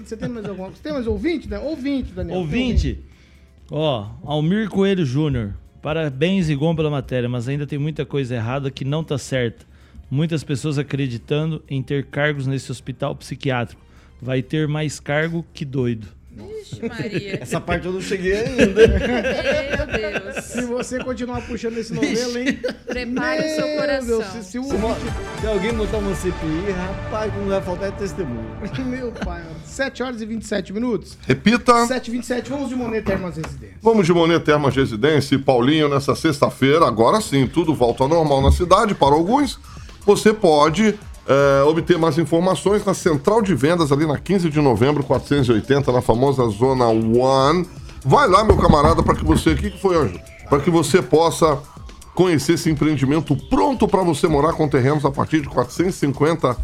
[0.04, 1.58] Você tem mais alguma Você tem mais ouvinte, né?
[1.60, 2.40] Ouvinte, Daniel.
[2.40, 3.00] Ouvinte,
[3.72, 5.54] ó, Almir Coelho Júnior.
[5.82, 9.66] Parabéns, Igon, pela matéria, mas ainda tem muita coisa errada que não tá certa.
[10.10, 13.82] Muitas pessoas acreditando em ter cargos nesse hospital psiquiátrico.
[14.22, 16.08] Vai ter mais cargo que doido.
[16.42, 17.40] Vixe, Maria.
[17.42, 18.88] Essa parte eu não cheguei ainda.
[18.88, 20.46] Meu Deus.
[20.46, 22.60] Se você continuar puxando esse novelo, hein?
[22.86, 24.20] Prepare o seu Meu coração.
[24.20, 28.52] Deus, se, se o Se, alguém botar uma CPI, rapaz, não vai faltar é testemunho.
[28.86, 29.66] Meu pai, ó.
[29.66, 31.18] 7 horas e 27 minutos.
[31.26, 31.86] Repita.
[31.86, 33.78] 7 e 27 vamos de Monet Termas Residência.
[33.82, 36.86] Vamos de Monet Termas Residência e Paulinho nessa sexta-feira.
[36.86, 39.60] Agora sim, tudo volta ao normal na cidade para alguns.
[40.06, 45.04] Você pode é, obter mais informações na central de vendas ali na 15 de novembro,
[45.04, 47.68] 480, na famosa Zona One.
[48.04, 49.52] Vai lá, meu camarada, para que você.
[49.52, 50.20] O que, que foi, Anjo?
[50.50, 51.60] Para que você possa
[52.14, 56.58] conhecer esse empreendimento pronto para você morar com terrenos a partir de 450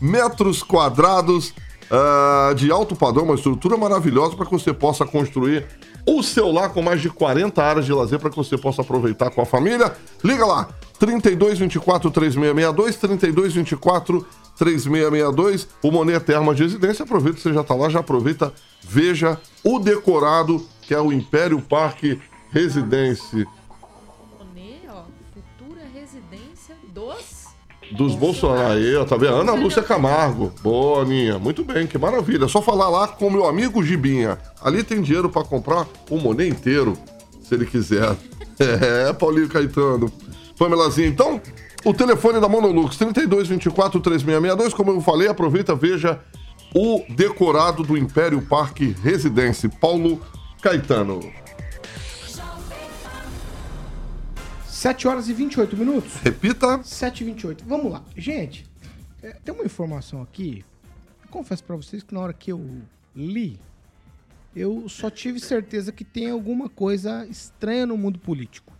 [0.00, 1.52] metros quadrados
[1.90, 5.66] ah, de alto padrão, uma estrutura maravilhosa para que você possa construir
[6.06, 9.30] o seu lar com mais de 40 áreas de lazer para que você possa aproveitar
[9.30, 9.94] com a família.
[10.22, 17.04] Liga lá, 32 24 3662, 32 24 3662, o Monet Termas de Residência.
[17.04, 22.20] Aproveita, você já está lá, já aproveita, veja o decorado que é o Império Parque
[22.50, 23.46] Residência
[27.94, 28.12] dos.
[28.12, 28.72] dos Bolsonaro.
[28.72, 29.34] Aí, ó, tá vendo?
[29.34, 30.52] Ana Lúcia Camargo.
[30.62, 31.38] Boa, Aninha.
[31.38, 32.44] Muito bem, que maravilha.
[32.44, 34.38] É só falar lá com o meu amigo Gibinha.
[34.62, 36.94] Ali tem dinheiro pra comprar o Monet inteiro,
[37.42, 38.14] se ele quiser.
[38.56, 40.12] É, Paulinho Caetano.
[40.56, 41.40] Pamelazinha, então,
[41.84, 46.20] o telefone da Monolux, 3224 3662, como eu falei, aproveita, veja
[46.74, 50.20] o decorado do Império Parque Residência, Paulo
[50.62, 51.20] Caetano.
[54.84, 56.16] 7 horas e 28 minutos.
[56.16, 56.82] Repita.
[56.82, 57.64] 7 e 28.
[57.64, 58.04] Vamos lá.
[58.14, 58.66] Gente,
[59.22, 60.62] é, tem uma informação aqui.
[61.22, 62.82] Eu confesso pra vocês que na hora que eu
[63.16, 63.58] li,
[64.54, 68.74] eu só tive certeza que tem alguma coisa estranha no mundo político.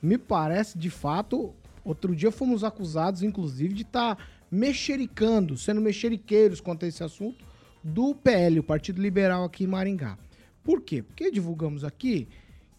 [0.00, 4.16] Me parece, de fato, outro dia fomos acusados, inclusive, de estar
[4.50, 7.44] mexericando, sendo mexeriqueiros quanto a esse assunto,
[7.84, 10.16] do PL, o Partido Liberal aqui em Maringá.
[10.64, 11.02] Por quê?
[11.02, 12.26] Porque divulgamos aqui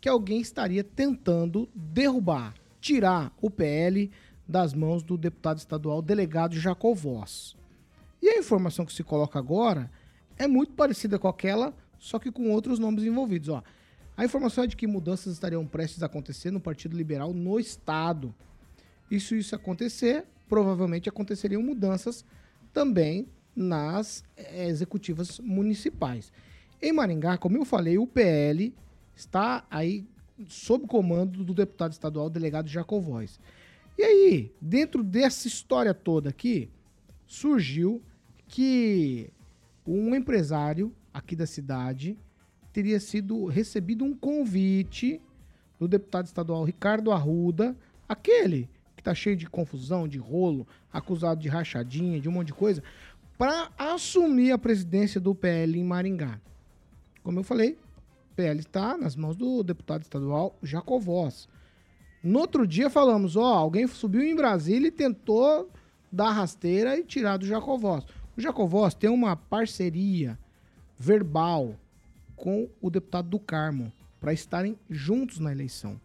[0.01, 4.09] que alguém estaria tentando derrubar, tirar o PL
[4.47, 7.55] das mãos do deputado estadual delegado Jacovós.
[8.19, 9.89] E a informação que se coloca agora
[10.37, 13.49] é muito parecida com aquela, só que com outros nomes envolvidos.
[13.49, 13.63] Ó.
[14.17, 18.33] A informação é de que mudanças estariam prestes a acontecer no Partido Liberal no Estado.
[19.09, 22.25] E se isso acontecer, provavelmente aconteceriam mudanças
[22.73, 26.31] também nas eh, executivas municipais.
[26.81, 28.73] Em Maringá, como eu falei, o PL
[29.21, 30.05] está aí
[30.47, 33.39] sob comando do deputado estadual delegado Jacovóis.
[33.97, 36.69] E aí, dentro dessa história toda aqui,
[37.27, 38.01] surgiu
[38.47, 39.29] que
[39.85, 42.17] um empresário aqui da cidade
[42.73, 45.21] teria sido recebido um convite
[45.79, 47.75] do deputado estadual Ricardo Arruda,
[48.07, 52.53] aquele que tá cheio de confusão, de rolo, acusado de rachadinha, de um monte de
[52.53, 52.83] coisa,
[53.37, 56.39] para assumir a presidência do PL em Maringá.
[57.23, 57.77] Como eu falei,
[58.31, 61.47] PL está nas mãos do deputado estadual Jacovós.
[62.23, 65.69] No outro dia falamos, ó, alguém subiu em Brasília e tentou
[66.11, 68.05] dar rasteira e tirar do Jacovós.
[68.37, 70.37] O Jacovós tem uma parceria
[70.97, 71.75] verbal
[72.35, 75.99] com o deputado do Carmo para estarem juntos na eleição.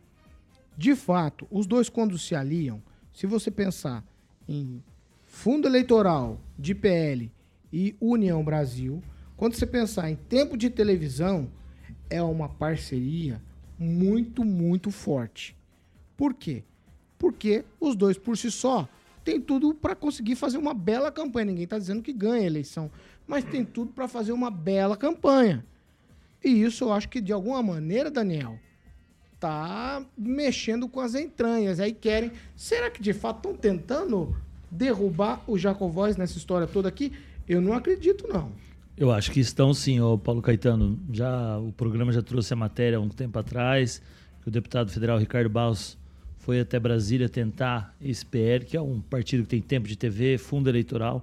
[0.76, 4.04] De fato, os dois quando se aliam, se você pensar
[4.48, 4.82] em
[5.24, 7.30] fundo eleitoral de PL
[7.72, 9.02] e União Brasil,
[9.36, 11.50] quando você pensar em tempo de televisão,
[12.08, 13.40] é uma parceria
[13.78, 15.56] muito, muito forte.
[16.16, 16.64] Por quê?
[17.18, 18.88] Porque os dois por si só
[19.24, 21.46] têm tudo para conseguir fazer uma bela campanha.
[21.46, 22.90] Ninguém está dizendo que ganha a eleição,
[23.26, 25.64] mas tem tudo para fazer uma bela campanha.
[26.44, 28.58] E isso eu acho que de alguma maneira, Daniel,
[29.40, 31.80] tá mexendo com as entranhas.
[31.80, 32.32] Aí querem.
[32.54, 34.36] Será que de fato estão tentando
[34.70, 37.12] derrubar o Jacovóis nessa história toda aqui?
[37.48, 38.52] Eu não acredito, não.
[38.98, 40.98] Eu acho que estão sim, ô Paulo Caetano.
[41.12, 44.00] Já o programa já trouxe a matéria há um tempo atrás,
[44.40, 45.98] que o deputado federal Ricardo Barros
[46.38, 50.38] foi até Brasília tentar esse PL, que é um partido que tem tempo de TV,
[50.38, 51.22] fundo eleitoral,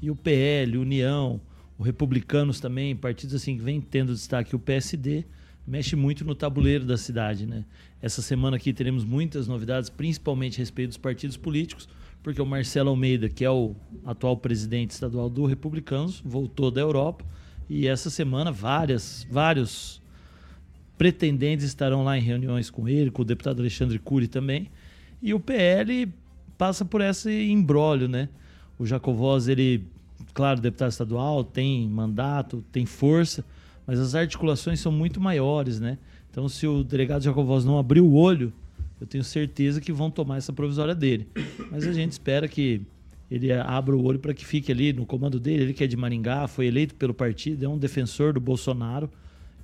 [0.00, 1.38] e o PL, União,
[1.78, 5.26] o Republicanos também, partidos assim que vem tendo destaque, o PSD
[5.66, 7.66] mexe muito no tabuleiro da cidade, né?
[8.00, 11.86] Essa semana aqui teremos muitas novidades, principalmente a respeito dos partidos políticos
[12.22, 17.24] porque o Marcelo Almeida, que é o atual presidente estadual do Republicanos, voltou da Europa
[17.68, 20.02] e essa semana várias, vários
[20.98, 24.70] pretendentes estarão lá em reuniões com ele, com o deputado Alexandre Cury também.
[25.22, 26.12] E o PL
[26.58, 28.28] passa por esse embrólio, né?
[28.78, 29.86] O Jacovós, ele,
[30.34, 33.44] claro, deputado estadual, tem mandato, tem força,
[33.86, 35.96] mas as articulações são muito maiores, né?
[36.30, 38.52] Então, se o delegado Jacovós não abrir o olho,
[39.00, 41.26] eu tenho certeza que vão tomar essa provisória dele.
[41.70, 42.82] Mas a gente espera que
[43.30, 45.62] ele abra o olho para que fique ali no comando dele.
[45.62, 49.10] Ele que é de Maringá, foi eleito pelo partido, é um defensor do Bolsonaro.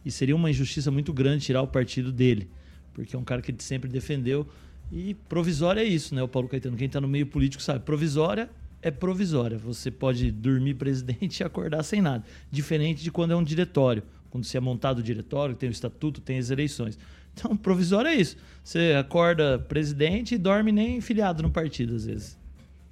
[0.05, 2.49] E seria uma injustiça muito grande tirar o partido dele,
[2.94, 4.46] porque é um cara que sempre defendeu.
[4.90, 6.77] E provisória é isso, né, o Paulo Caetano?
[6.77, 7.85] Quem está no meio político sabe.
[7.85, 8.49] Provisória
[8.81, 9.59] é provisória.
[9.59, 12.25] Você pode dormir presidente e acordar sem nada.
[12.51, 14.03] Diferente de quando é um diretório.
[14.31, 16.99] Quando se é montado o diretório, tem o estatuto, tem as eleições.
[17.35, 18.37] Então, provisório é isso.
[18.62, 22.39] Você acorda presidente e dorme nem filiado no partido, às vezes.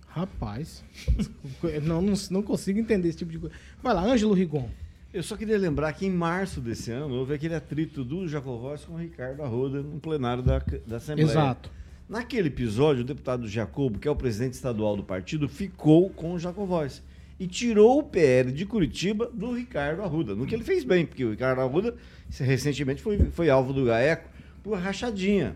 [0.07, 0.85] Rapaz,
[1.83, 3.55] não, não, não, consigo entender esse tipo de coisa.
[3.83, 4.71] Vai lá, Ângelo Rigon.
[5.13, 8.95] Eu só queria lembrar que em março desse ano houve aquele atrito do Jacovós com
[8.95, 11.29] o Ricardo Arruda no plenário da, da Assembleia.
[11.29, 11.71] Exato.
[12.09, 16.39] Naquele episódio, o deputado Jacobo, que é o presidente estadual do partido, ficou com o
[16.39, 17.03] Jacovós
[17.39, 20.35] e tirou o PL de Curitiba do Ricardo Arruda.
[20.35, 21.95] No que ele fez bem, porque o Ricardo Arruda
[22.39, 24.29] recentemente foi, foi alvo do GAECO
[24.63, 25.55] por rachadinha,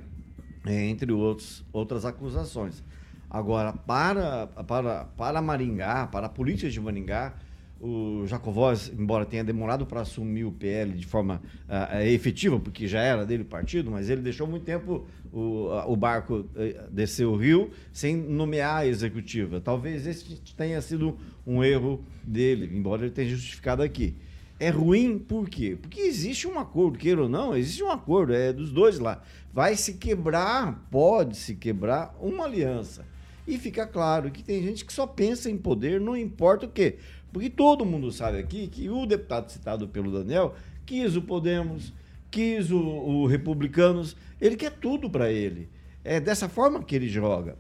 [0.67, 2.83] é, entre outros, outras acusações.
[3.31, 7.35] Agora, para, para, para Maringá, para a política de Maringá,
[7.81, 13.01] o Jacovós, embora tenha demorado para assumir o PL de forma uh, efetiva, porque já
[13.01, 17.27] era dele o partido, mas ele deixou muito tempo o, uh, o barco uh, descer
[17.27, 19.61] o rio sem nomear a executiva.
[19.61, 24.17] Talvez esse tenha sido um erro dele, embora ele tenha justificado aqui.
[24.61, 25.79] É ruim por quê?
[25.81, 29.23] Porque existe um acordo, queira ou não, existe um acordo, é dos dois lá.
[29.53, 33.07] Vai se quebrar, pode se quebrar uma aliança.
[33.49, 36.99] E fica claro que tem gente que só pensa em poder, não importa o quê.
[37.33, 40.55] Porque todo mundo sabe aqui que o deputado citado pelo Daniel
[40.87, 41.93] quis o Podemos,
[42.31, 45.69] quis o, o Republicanos, ele quer tudo para ele.
[46.03, 47.57] É dessa forma que ele joga.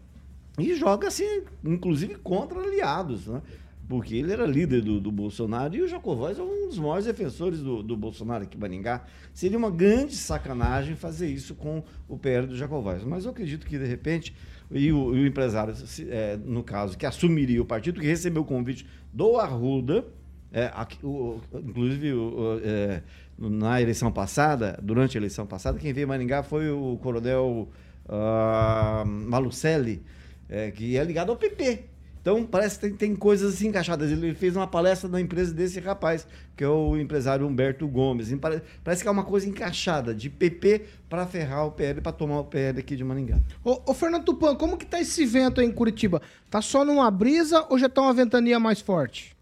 [0.58, 3.42] E joga assim, inclusive contra aliados, né?
[3.88, 7.60] Porque ele era líder do, do Bolsonaro e o Jacovaz é um dos maiores defensores
[7.60, 9.04] do, do Bolsonaro aqui em Maringá.
[9.32, 13.02] Seria uma grande sacanagem fazer isso com o PL do Jacovaz.
[13.02, 14.34] Mas eu acredito que, de repente,
[14.70, 15.72] e o, e o empresário,
[16.10, 20.04] é, no caso, que assumiria o partido, que recebeu o convite do Arruda,
[20.52, 23.02] é, aqui- o- inclusive o- é,
[23.38, 27.70] na eleição passada, durante a eleição passada, quem veio em Maringá foi o coronel
[28.06, 30.02] ah, Malucelli,
[30.48, 31.84] é, que é ligado ao PP.
[32.28, 34.10] Então, parece que tem, tem coisas assim encaixadas.
[34.10, 38.30] Ele fez uma palestra na empresa desse rapaz, que é o empresário Humberto Gomes.
[38.30, 42.12] E pare- Parece que é uma coisa encaixada de PP para ferrar o PL, para
[42.12, 43.40] tomar o PL aqui de Maringá.
[43.64, 46.20] Ô, ô, Fernando Tupan, como que tá esse vento aí em Curitiba?
[46.50, 49.34] Tá só numa brisa ou já tá uma ventania mais forte?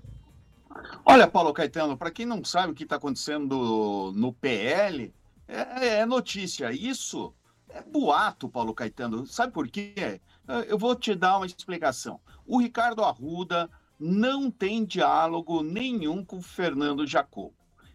[1.04, 5.12] Olha, Paulo Caetano, para quem não sabe o que está acontecendo no PL,
[5.48, 6.70] é, é notícia.
[6.72, 7.34] Isso
[7.68, 9.26] é boato, Paulo Caetano.
[9.26, 10.20] Sabe por quê?
[10.48, 12.20] Eh, Eu vou te dar uma explicação.
[12.46, 17.52] O Ricardo Arruda não tem diálogo nenhum com o Fernando Jacob.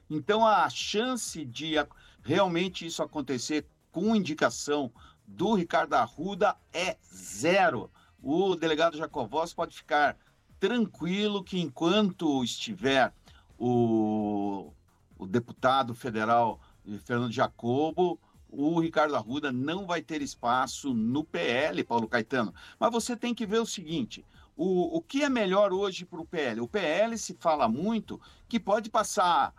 [0.10, 1.76] Então, a chance de
[2.22, 4.92] realmente isso acontecer com indicação
[5.26, 7.90] do Ricardo Arruda é zero.
[8.22, 10.18] O delegado Jacovós pode ficar
[10.60, 13.14] tranquilo que enquanto estiver
[13.58, 14.72] o,
[15.18, 16.60] o deputado federal
[17.04, 18.20] Fernando Jacobo,
[18.52, 22.54] o Ricardo Arruda não vai ter espaço no PL, Paulo Caetano.
[22.80, 26.26] Mas você tem que ver o seguinte: o, o que é melhor hoje para o
[26.26, 26.60] PL?
[26.60, 29.54] O PL se fala muito que pode passar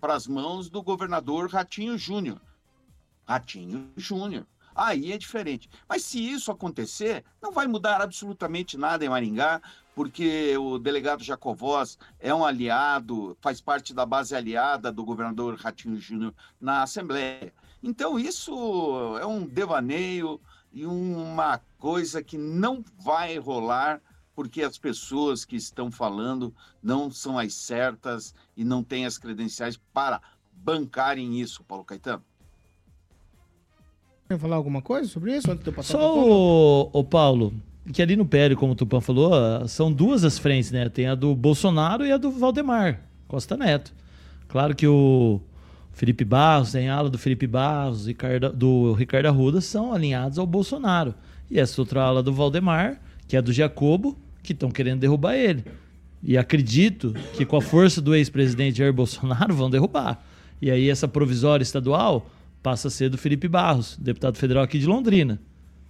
[0.00, 2.40] para as mãos do governador Ratinho Júnior.
[3.26, 4.46] Ratinho Júnior.
[4.74, 5.68] Aí é diferente.
[5.88, 9.60] Mas se isso acontecer, não vai mudar absolutamente nada em Maringá,
[9.92, 15.96] porque o delegado Jacovós é um aliado, faz parte da base aliada do governador Ratinho
[15.96, 17.52] Júnior na Assembleia.
[17.82, 20.40] Então, isso é um devaneio
[20.72, 24.00] e uma coisa que não vai rolar,
[24.34, 29.78] porque as pessoas que estão falando não são as certas e não têm as credenciais
[29.92, 30.20] para
[30.52, 32.22] bancarem isso, Paulo Caetano.
[34.28, 37.54] Quer falar alguma coisa sobre isso antes de eu passar Só o, o Paulo,
[37.92, 40.88] que ali no PL, como o Tupan falou, são duas as frentes, né?
[40.88, 43.94] Tem a do Bolsonaro e a do Valdemar Costa Neto.
[44.48, 45.40] Claro que o
[45.98, 48.16] Felipe Barros, tem ala do Felipe Barros e
[48.54, 51.12] do Ricardo Arruda são alinhados ao Bolsonaro.
[51.50, 55.64] E essa outra ala do Valdemar, que é do Jacobo, que estão querendo derrubar ele.
[56.22, 60.24] E acredito que com a força do ex-presidente Jair Bolsonaro vão derrubar.
[60.62, 62.30] E aí essa provisória estadual
[62.62, 65.40] passa a ser do Felipe Barros, deputado federal aqui de Londrina.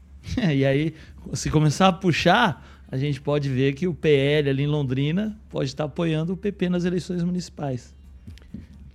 [0.41, 0.95] e aí,
[1.35, 5.69] se começar a puxar, a gente pode ver que o PL ali em Londrina pode
[5.69, 7.98] estar apoiando o PP nas eleições municipais.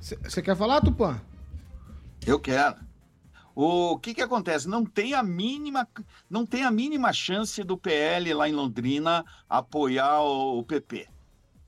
[0.04, 1.22] Você quer falar, Tupã?
[2.28, 2.76] Eu quero.
[3.56, 4.68] O que que acontece?
[4.68, 5.88] Não tem a mínima,
[6.30, 11.08] não tem a mínima chance do PL lá em Londrina apoiar o, PP.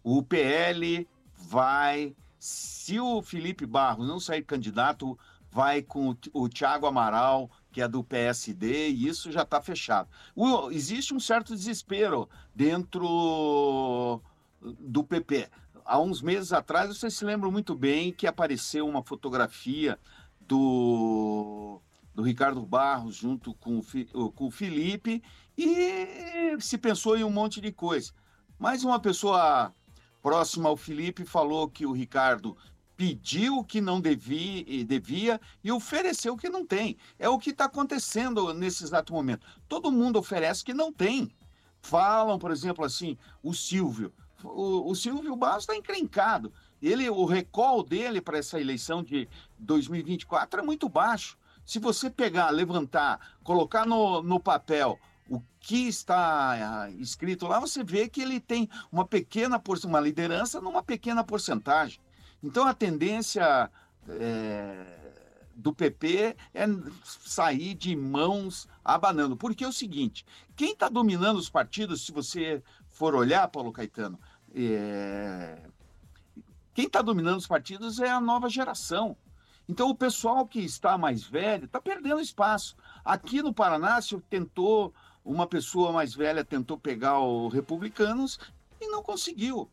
[0.04, 5.18] O PL vai, se o Felipe Barros não sair candidato,
[5.50, 10.10] vai com o, o Tiago Amaral, que é do PSD, e isso já está fechado.
[10.36, 14.22] O- existe um certo desespero dentro
[14.62, 15.48] do PP.
[15.88, 20.00] Há uns meses atrás, vocês se lembram muito bem que apareceu uma fotografia
[20.42, 21.80] do,
[22.12, 23.84] do Ricardo Barros junto com
[24.34, 25.22] com o Felipe
[25.56, 28.12] e se pensou em um monte de coisa.
[28.58, 29.72] Mas uma pessoa
[30.24, 32.58] próxima ao Felipe falou que o Ricardo
[32.98, 36.98] pediu o que não devia, devia e ofereceu o que não tem.
[37.20, 39.46] É o que está acontecendo nesse exato momento.
[39.68, 41.30] Todo mundo oferece o que não tem.
[41.80, 44.12] Falam, por exemplo, assim, o Silvio.
[44.46, 46.52] O, o Silvio Barros está encrencado.
[46.82, 49.28] Ele, o recall dele para essa eleição de
[49.60, 51.38] 2024 é muito baixo.
[51.66, 57.84] Se você pegar, levantar, colocar no, no papel o que está ah, escrito lá, você
[57.84, 62.00] vê que ele tem uma pequena uma liderança numa pequena porcentagem.
[62.44, 63.72] Então a tendência
[64.08, 64.86] é,
[65.56, 66.66] do PP é
[67.04, 69.36] sair de mãos abanando.
[69.36, 70.26] Porque é o seguinte:
[70.56, 74.20] quem está dominando os partidos, se você for olhar, Paulo Caetano,
[74.56, 75.62] é,
[76.74, 79.18] quem está dominando os partidos é a nova geração.
[79.68, 82.76] Então, o pessoal que está mais velho está perdendo espaço.
[83.04, 84.94] Aqui no Paraná, se tentou,
[85.24, 88.40] uma pessoa mais velha tentou pegar o Republicanos
[88.80, 89.70] e não conseguiu.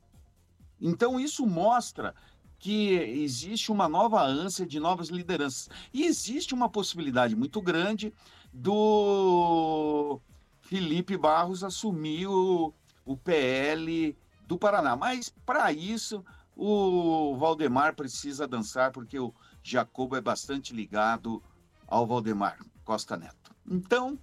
[0.80, 2.14] Então, isso mostra
[2.58, 5.68] que existe uma nova ânsia de novas lideranças.
[5.92, 8.12] E existe uma possibilidade muito grande
[8.52, 10.20] do
[10.60, 12.72] Felipe Barros assumir o,
[13.04, 14.16] o PL
[14.52, 14.94] do Paraná.
[14.94, 16.22] Mas, para isso,
[16.54, 19.32] o Valdemar precisa dançar, porque o
[19.62, 21.42] Jacobo é bastante ligado
[21.86, 23.50] ao Valdemar Costa Neto.
[23.66, 24.18] Então,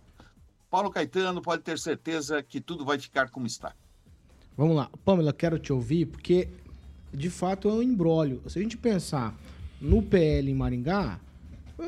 [0.70, 3.74] Paulo Caetano pode ter certeza que tudo vai ficar como está.
[4.56, 4.92] Vamos lá.
[5.04, 6.48] Pamela, quero te ouvir, porque
[7.12, 8.44] de fato é um embrólio.
[8.48, 9.34] Se a gente pensar
[9.82, 11.20] no PL em Maringá,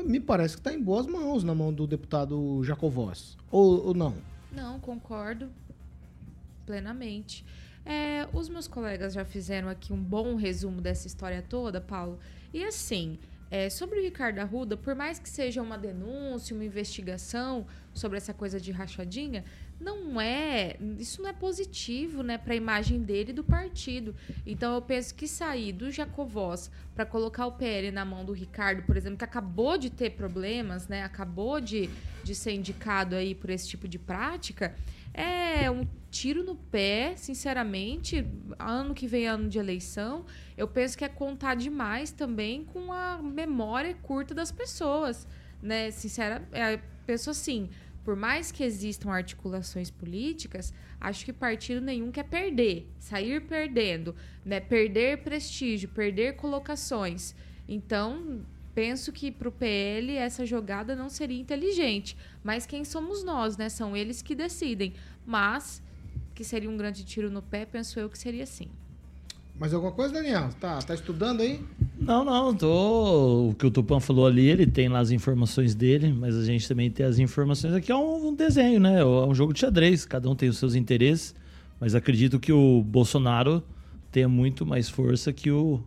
[0.04, 3.36] me parece que está em boas mãos, na mão do deputado Jacovós.
[3.52, 4.16] Ou, ou não?
[4.50, 5.48] Não, concordo
[6.64, 7.44] plenamente.
[7.84, 12.18] É, os meus colegas já fizeram aqui um bom resumo dessa história toda, Paulo.
[12.52, 13.18] E assim,
[13.50, 18.32] é, sobre o Ricardo Arruda, por mais que seja uma denúncia, uma investigação sobre essa
[18.32, 19.44] coisa de rachadinha,
[19.78, 24.14] não é, isso não é positivo, né, para a imagem dele e do partido.
[24.46, 28.84] Então eu penso que sair do Jacovós para colocar o PL na mão do Ricardo,
[28.84, 31.90] por exemplo, que acabou de ter problemas, né, acabou de,
[32.24, 34.74] de ser indicado aí por esse tipo de prática,
[35.14, 38.24] é um tiro no pé, sinceramente.
[38.58, 40.24] Ano que vem, ano de eleição,
[40.56, 45.26] eu penso que é contar demais também com a memória curta das pessoas,
[45.60, 45.90] né?
[45.90, 47.70] Sincera, é, penso assim,
[48.04, 54.60] por mais que existam articulações políticas, acho que partido nenhum quer perder, sair perdendo, né?
[54.60, 57.34] Perder prestígio, perder colocações.
[57.68, 58.44] Então,
[58.74, 62.16] penso que para o PL essa jogada não seria inteligente.
[62.42, 63.68] Mas quem somos nós, né?
[63.68, 64.92] São eles que decidem.
[65.26, 65.82] Mas
[66.34, 68.68] que seria um grande tiro no pé, penso eu que seria sim.
[69.58, 70.48] Mais alguma coisa, Daniel?
[70.58, 71.60] Tá, tá estudando aí?
[71.98, 73.50] Não, não, tô.
[73.50, 76.66] O que o Tupã falou ali, ele tem lá as informações dele, mas a gente
[76.66, 77.74] também tem as informações.
[77.74, 79.00] Aqui é um, um desenho, né?
[79.00, 81.34] É um jogo de xadrez, cada um tem os seus interesses,
[81.78, 83.62] mas acredito que o Bolsonaro
[84.10, 85.80] tenha muito mais força que o,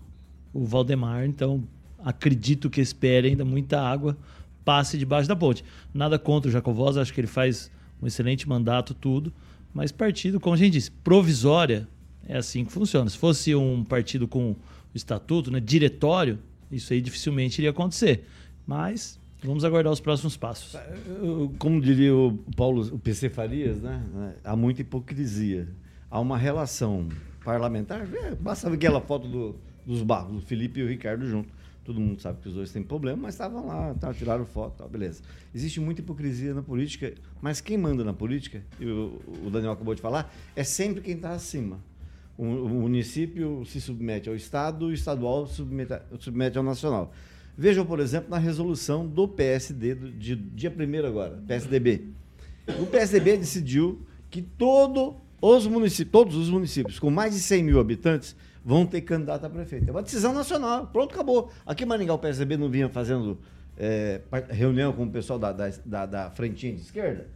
[0.53, 1.63] o Valdemar, então
[2.05, 4.15] acredito que espere ainda muita água
[4.63, 5.65] passe debaixo da ponte.
[5.93, 9.33] Nada contra o Jacovós, acho que ele faz um excelente mandato, tudo,
[9.73, 11.87] mas partido, como a gente disse, provisória,
[12.27, 13.09] é assim que funciona.
[13.09, 14.55] Se fosse um partido com
[14.93, 16.39] estatuto, né, diretório,
[16.71, 18.25] isso aí dificilmente iria acontecer.
[18.65, 20.75] Mas vamos aguardar os próximos passos.
[21.59, 24.01] Como diria o Paulo, o PC Farias, né?
[24.43, 25.67] Há muita hipocrisia.
[26.09, 27.07] Há uma relação
[27.43, 28.07] parlamentar.
[28.11, 31.49] É, basta aquela foto do, dos barros, do Felipe e o Ricardo junto.
[31.85, 34.87] Todo mundo sabe que os dois têm problema, mas estavam lá, tá, tiraram foto, tá,
[34.87, 35.21] beleza.
[35.53, 40.01] Existe muita hipocrisia na política, mas quem manda na política, e o, Daniel acabou de
[40.01, 41.79] falar, é sempre quem está acima.
[42.35, 47.13] O, o, município se submete ao Estado, o estadual submete, submete ao nacional.
[47.55, 52.09] Vejam, por exemplo, na resolução do PSD, do, de dia 1 agora, PSDB.
[52.79, 55.67] O PSDB decidiu que todo os
[56.11, 58.35] todos os municípios com mais de 100 mil habitantes
[58.65, 59.87] vão ter candidato a prefeito.
[59.87, 60.87] É uma decisão nacional.
[60.87, 61.51] Pronto, acabou.
[61.63, 63.37] Aqui em Maringá, o PSDB não vinha fazendo
[63.77, 67.27] é, reunião com o pessoal da, da, da, da frentinha de esquerda?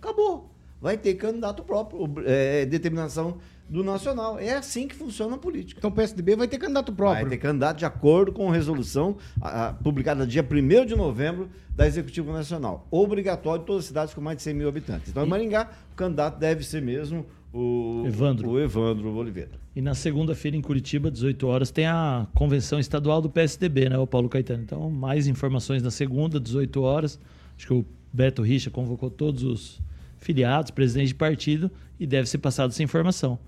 [0.00, 0.50] Acabou.
[0.80, 3.36] Vai ter candidato próprio, é, determinação
[3.68, 4.38] do nacional.
[4.38, 5.78] É assim que funciona a política.
[5.78, 7.28] Então o PSDB vai ter candidato próprio.
[7.28, 11.50] Vai ter candidato de acordo com a resolução a, a, publicada dia 1 de novembro
[11.76, 12.86] da Executiva Nacional.
[12.90, 15.10] Obrigatório em todas as cidades com mais de 100 mil habitantes.
[15.10, 19.50] Então, em Maringá, o candidato deve ser mesmo o Evandro, o Evandro Oliveira.
[19.74, 24.06] E na segunda-feira em Curitiba, 18 horas, tem a convenção estadual do PSDB, né, o
[24.06, 24.62] Paulo Caetano.
[24.62, 27.18] Então, mais informações na segunda, 18 horas.
[27.56, 29.80] Acho que o Beto Richa convocou todos os
[30.18, 33.38] filiados, presidentes de partido, e deve ser passada essa informação.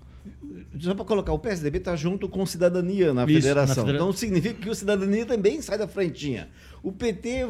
[0.78, 3.84] Só para colocar, o PSDB está junto com cidadania na, Isso, federação.
[3.84, 6.48] na Então significa que o cidadania também sai da frentinha.
[6.82, 7.46] O PT,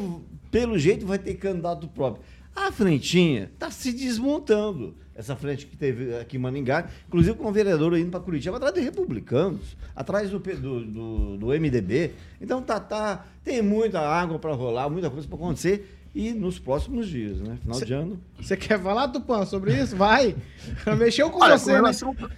[0.51, 2.23] pelo jeito, vai ter candidato próprio.
[2.55, 4.95] A frentinha está se desmontando.
[5.15, 8.73] Essa frente que teve aqui em Maningá, inclusive com o vereador indo para Curitiba, atrás
[8.73, 12.13] de republicanos, atrás do, do, do, do MDB.
[12.41, 15.99] Então tá, tá, tem muita água para rolar, muita coisa para acontecer.
[16.15, 17.57] E nos próximos dias, né?
[17.61, 18.21] Final cê, de ano.
[18.39, 19.95] Você quer falar, Tupã, sobre isso?
[19.95, 20.35] Vai!
[20.97, 21.75] Mexeu com Olha, você, com né?
[21.77, 22.29] relação, né?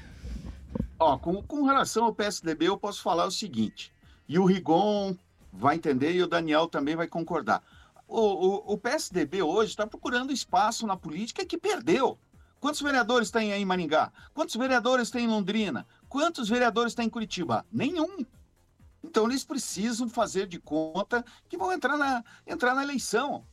[0.98, 3.92] Ó, com, com relação ao PSDB, eu posso falar o seguinte.
[4.28, 5.16] E o Rigon
[5.52, 7.62] vai entender e o Daniel também vai concordar.
[8.08, 12.18] O, o, o PSDB hoje está procurando espaço na política que perdeu.
[12.66, 14.12] Quantos vereadores tem aí em Maringá?
[14.34, 15.86] Quantos vereadores tem em Londrina?
[16.10, 17.64] Quantos vereadores tem em Curitiba?
[17.72, 18.26] Nenhum.
[19.04, 23.46] Então eles precisam fazer de conta que vão entrar na, entrar na eleição.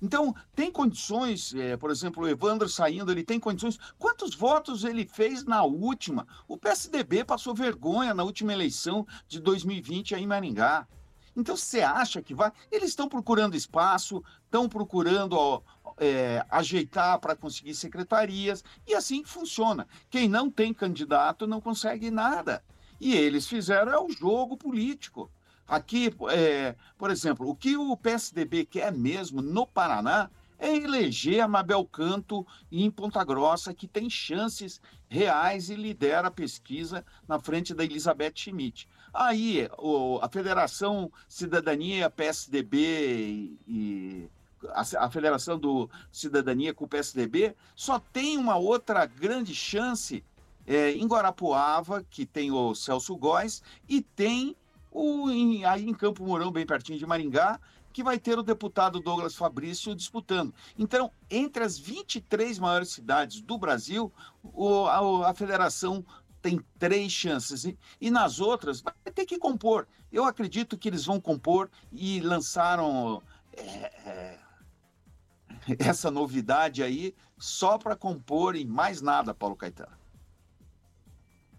[0.00, 3.80] Então, tem condições, é, por exemplo, o Evandro saindo, ele tem condições.
[3.98, 6.24] Quantos votos ele fez na última?
[6.46, 10.86] O PSDB passou vergonha na última eleição de 2020 aí em Maringá.
[11.34, 12.52] Então, você acha que vai.
[12.70, 15.62] Eles estão procurando espaço, estão procurando ó,
[16.02, 19.86] é, ajeitar para conseguir secretarias, e assim funciona.
[20.10, 22.64] Quem não tem candidato não consegue nada.
[23.00, 25.30] E eles fizeram é o jogo político.
[25.66, 30.28] Aqui, é, por exemplo, o que o PSDB quer mesmo no Paraná
[30.58, 36.32] é eleger a Mabel Canto em Ponta Grossa, que tem chances reais e lidera a
[36.32, 38.88] pesquisa na frente da Elizabeth Schmidt.
[39.14, 44.30] Aí, o, a Federação Cidadania, PSDB e, e
[44.70, 50.24] a, Federação do Cidadania com o PSDB só tem uma outra grande chance
[50.66, 54.56] é, em Guarapuava, que tem o Celso Góes, e tem
[54.90, 57.58] o, em, aí em Campo Mourão, bem pertinho de Maringá,
[57.92, 60.54] que vai ter o deputado Douglas Fabrício disputando.
[60.78, 64.10] Então, entre as 23 maiores cidades do Brasil,
[64.42, 66.04] o, a, a federação
[66.40, 67.64] tem três chances.
[67.64, 69.86] E, e, nas outras, vai ter que compor.
[70.10, 74.38] Eu acredito que eles vão compor e lançaram é, é,
[75.78, 79.92] essa novidade aí só para compor em mais nada, Paulo Caetano.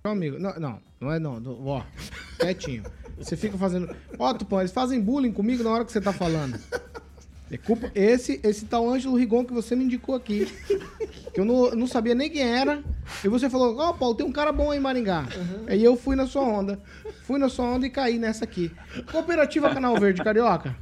[0.04, 1.42] Meu amigo, não, não, não é não.
[1.66, 1.82] Ó,
[2.38, 2.84] quietinho.
[3.18, 3.96] Você fica fazendo.
[4.20, 6.60] Ó, Tupã, eles fazem bullying comigo na hora que você tá falando.
[7.50, 7.92] É culpa.
[7.94, 10.52] Esse, esse tal Ângelo Rigon que você me indicou aqui.
[11.34, 12.84] Que eu não, não sabia nem quem era.
[13.24, 15.22] E você falou, ó, oh, Paulo, tem um cara bom aí em Maringá.
[15.22, 15.66] Uhum.
[15.68, 16.82] Aí eu fui na sua onda.
[17.24, 18.72] Fui na sua onda e caí nessa aqui.
[19.12, 20.76] Cooperativa Canal Verde, Carioca.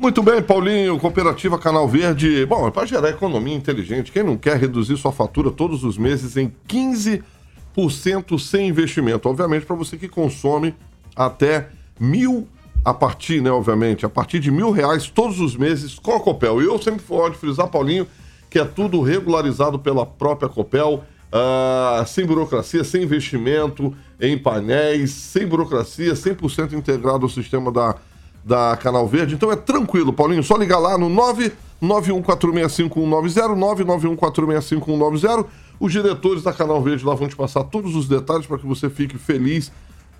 [0.00, 0.98] Muito bem, Paulinho.
[0.98, 2.46] Cooperativa Canal Verde.
[2.46, 4.10] Bom, é para gerar economia inteligente.
[4.10, 9.28] Quem não quer reduzir sua fatura todos os meses em 15% sem investimento?
[9.28, 10.74] Obviamente, para você que consome
[11.14, 11.68] até
[12.00, 12.48] mil,
[12.82, 16.62] a partir, né, obviamente, a partir de mil reais todos os meses com a Copel.
[16.62, 18.06] E eu sempre vou frisar, Paulinho,
[18.48, 25.46] que é tudo regularizado pela própria Copel, uh, sem burocracia, sem investimento em painéis, sem
[25.46, 27.96] burocracia, 100% integrado ao sistema da,
[28.44, 29.34] da Canal Verde.
[29.34, 31.08] Então é tranquilo, Paulinho, só ligar lá no
[31.82, 33.54] 991465190,
[34.16, 35.46] 991465190.
[35.78, 38.90] Os diretores da Canal Verde lá vão te passar todos os detalhes para que você
[38.90, 39.72] fique feliz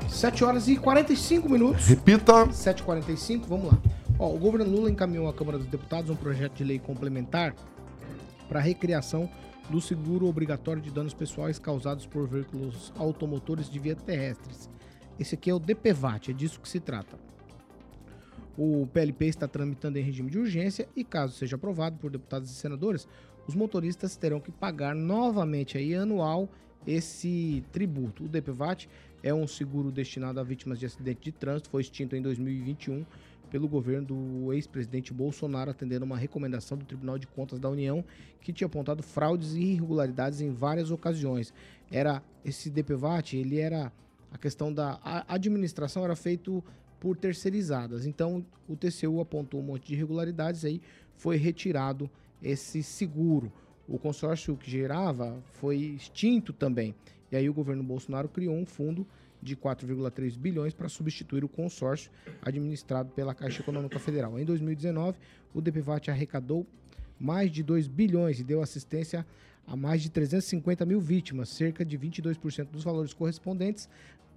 [0.08, 1.86] 7 horas e 45 minutos.
[1.86, 2.46] Repita.
[2.46, 3.78] 7h45, vamos lá.
[4.18, 7.54] Ó, o governo Lula encaminhou à Câmara dos Deputados um projeto de lei complementar
[8.48, 9.28] para a recriação
[9.70, 14.68] do seguro obrigatório de danos pessoais causados por veículos automotores de via terrestres.
[15.18, 17.18] Esse aqui é o DPVAT, é disso que se trata.
[18.56, 22.54] O PLP está tramitando em regime de urgência e, caso seja aprovado por deputados e
[22.54, 23.08] senadores,
[23.46, 26.48] os motoristas terão que pagar novamente aí anual
[26.86, 28.24] esse tributo.
[28.24, 28.88] O DPVAT
[29.22, 33.04] é um seguro destinado a vítimas de acidente de trânsito, foi extinto em 2021
[33.54, 38.04] pelo governo do ex-presidente Bolsonaro, atendendo uma recomendação do Tribunal de Contas da União,
[38.40, 41.54] que tinha apontado fraudes e irregularidades em várias ocasiões.
[41.88, 43.92] Era esse DPVAT, ele era
[44.32, 46.64] a questão da a administração era feito
[46.98, 48.06] por terceirizadas.
[48.06, 50.82] Então, o TCU apontou um monte de irregularidades aí
[51.14, 52.10] foi retirado
[52.42, 53.52] esse seguro.
[53.86, 56.92] O consórcio que gerava foi extinto também.
[57.30, 59.06] E aí o governo Bolsonaro criou um fundo
[59.44, 62.10] de 4,3 bilhões para substituir o consórcio
[62.42, 64.38] administrado pela Caixa Econômica Federal.
[64.38, 65.18] Em 2019,
[65.52, 66.66] o DPVAT arrecadou
[67.20, 69.24] mais de 2 bilhões e deu assistência
[69.66, 73.88] a mais de 350 mil vítimas, cerca de 22% dos valores correspondentes.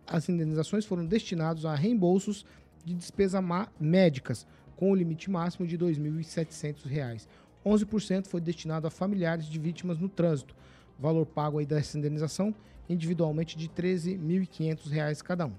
[0.05, 2.45] As indenizações foram destinados a reembolsos
[2.83, 3.41] de despesas
[3.79, 4.45] médicas,
[4.75, 7.27] com o limite máximo de R$ 2.700.
[7.65, 10.55] 11% foi destinado a familiares de vítimas no trânsito.
[10.99, 12.53] Valor pago aí dessa indenização
[12.89, 15.53] individualmente de R$ 13.500 cada um.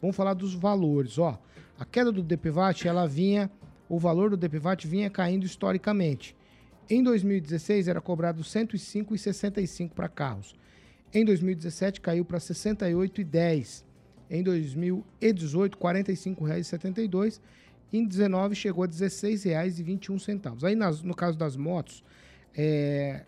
[0.00, 1.38] Vamos falar dos valores, ó.
[1.78, 3.50] A queda do DPVAT, ela vinha,
[3.88, 6.36] o valor do DPVAT vinha caindo historicamente.
[6.88, 10.54] Em 2016 era cobrado R$ 105,65 para carros.
[11.12, 13.84] Em 2017 caiu para R$ 68,10.
[14.30, 17.40] Em 2018, R$ 45,72.
[17.92, 20.64] Em 2019 chegou a R$ 16,21.
[20.64, 22.02] Aí nas, no caso das motos,
[22.56, 23.24] é,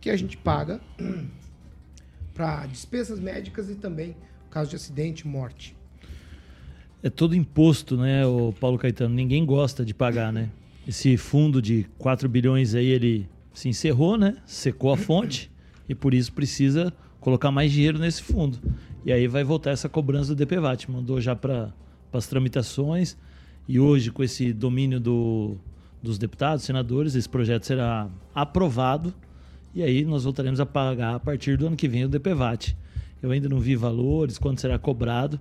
[0.00, 0.80] que a gente paga
[2.32, 4.16] para despesas médicas e também
[4.50, 5.76] caso de acidente, morte.
[7.02, 9.14] É todo imposto, né, o Paulo Caetano?
[9.14, 10.48] Ninguém gosta de pagar, né?
[10.86, 14.36] Esse fundo de 4 bilhões aí, ele se encerrou, né?
[14.44, 15.50] Secou a fonte.
[15.88, 18.58] e por isso precisa colocar mais dinheiro nesse fundo.
[19.04, 20.90] E aí vai voltar essa cobrança do DPVAT.
[20.90, 21.72] Mandou já para
[22.12, 23.16] as tramitações
[23.68, 25.56] e hoje, com esse domínio do,
[26.02, 29.12] dos deputados, senadores, esse projeto será aprovado
[29.74, 32.76] e aí nós voltaremos a pagar a partir do ano que vem o DPVAT.
[33.22, 35.40] Eu ainda não vi valores, quando será cobrado,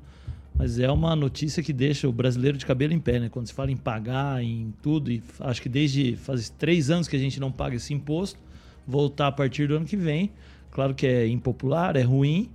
[0.56, 3.30] mas é uma notícia que deixa o brasileiro de cabelo em pé, né?
[3.30, 7.16] Quando se fala em pagar, em tudo, e acho que desde faz três anos que
[7.16, 8.40] a gente não paga esse imposto,
[8.88, 10.32] voltar a partir do ano que vem.
[10.72, 12.50] Claro que é impopular, é ruim,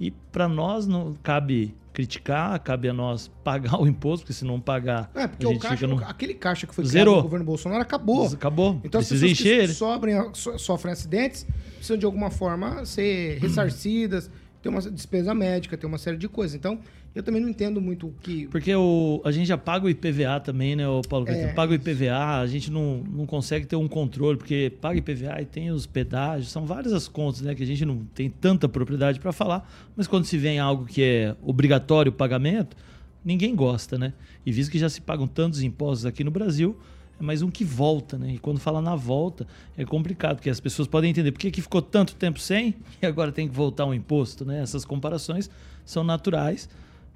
[0.00, 4.60] e para nós não cabe criticar, cabe a nós pagar o imposto, porque se não
[4.60, 5.10] pagar.
[5.14, 5.98] É, porque a gente caixa, no...
[6.04, 7.14] aquele caixa que foi Zerou.
[7.14, 8.26] criado no governo Bolsonaro acabou.
[8.26, 8.80] Acabou.
[8.84, 9.72] Então Precisa as pessoas encher que ele.
[9.74, 14.30] sobrem, so- sofrem acidentes precisam de alguma forma ser ressarcidas,
[14.62, 16.54] ter uma despesa médica, ter uma série de coisas.
[16.54, 16.80] Então,
[17.14, 18.46] eu também não entendo muito o que.
[18.48, 21.28] Porque o, a gente já paga o IPVA também, né, Paulo?
[21.28, 21.52] É.
[21.52, 25.44] Paga o IPVA, a gente não, não consegue ter um controle, porque paga IPVA e
[25.46, 29.20] tem os pedágios, são várias as contas, né, que a gente não tem tanta propriedade
[29.20, 32.76] para falar, mas quando se vem algo que é obrigatório o pagamento,
[33.24, 34.12] ninguém gosta, né?
[34.44, 36.78] E visto que já se pagam tantos impostos aqui no Brasil,
[37.18, 38.34] é mais um que volta, né?
[38.34, 39.46] E quando fala na volta,
[39.76, 43.06] é complicado, porque as pessoas podem entender por que, que ficou tanto tempo sem e
[43.06, 44.60] agora tem que voltar um imposto, né?
[44.60, 45.50] Essas comparações
[45.84, 46.68] são naturais,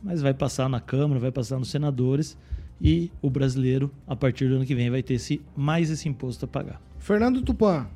[0.02, 2.36] mas vai passar na Câmara, vai passar nos senadores
[2.80, 6.44] e o brasileiro, a partir do ano que vem, vai ter esse, mais esse imposto
[6.46, 6.82] a pagar.
[6.98, 7.86] Fernando Tupan.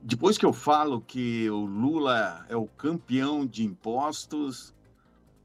[0.00, 4.72] Depois que eu falo que o Lula é o campeão de impostos,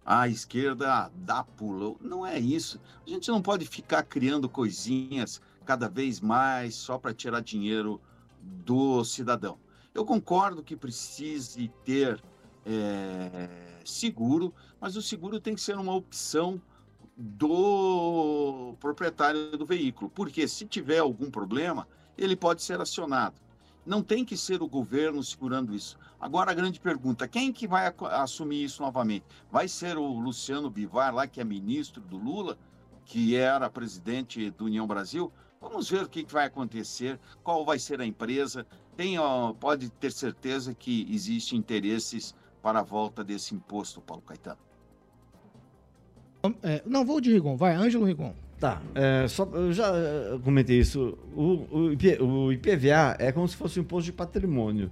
[0.05, 1.97] a esquerda dá pulo.
[1.99, 2.79] Não é isso.
[3.05, 7.99] A gente não pode ficar criando coisinhas cada vez mais só para tirar dinheiro
[8.39, 9.57] do cidadão.
[9.93, 12.23] Eu concordo que precise ter
[12.65, 13.49] é,
[13.83, 16.61] seguro, mas o seguro tem que ser uma opção
[17.17, 21.87] do proprietário do veículo, porque se tiver algum problema,
[22.17, 23.44] ele pode ser acionado.
[23.85, 25.97] Não tem que ser o governo segurando isso.
[26.19, 29.25] Agora a grande pergunta, quem que vai assumir isso novamente?
[29.51, 32.57] Vai ser o Luciano Bivar lá, que é ministro do Lula,
[33.05, 35.31] que era presidente do União Brasil?
[35.61, 38.65] Vamos ver o que que vai acontecer, qual vai ser a empresa.
[38.95, 44.57] Tem, ó, pode ter certeza que existem interesses para a volta desse imposto, Paulo Caetano.
[46.61, 47.55] É, não, vou de Rigon.
[47.55, 48.33] Vai, Ângelo Rigon.
[48.59, 51.17] Tá, é, só, eu já eh, comentei isso.
[51.35, 54.89] O, o, IP o IPVA é como se fosse um imposto de patrimônio.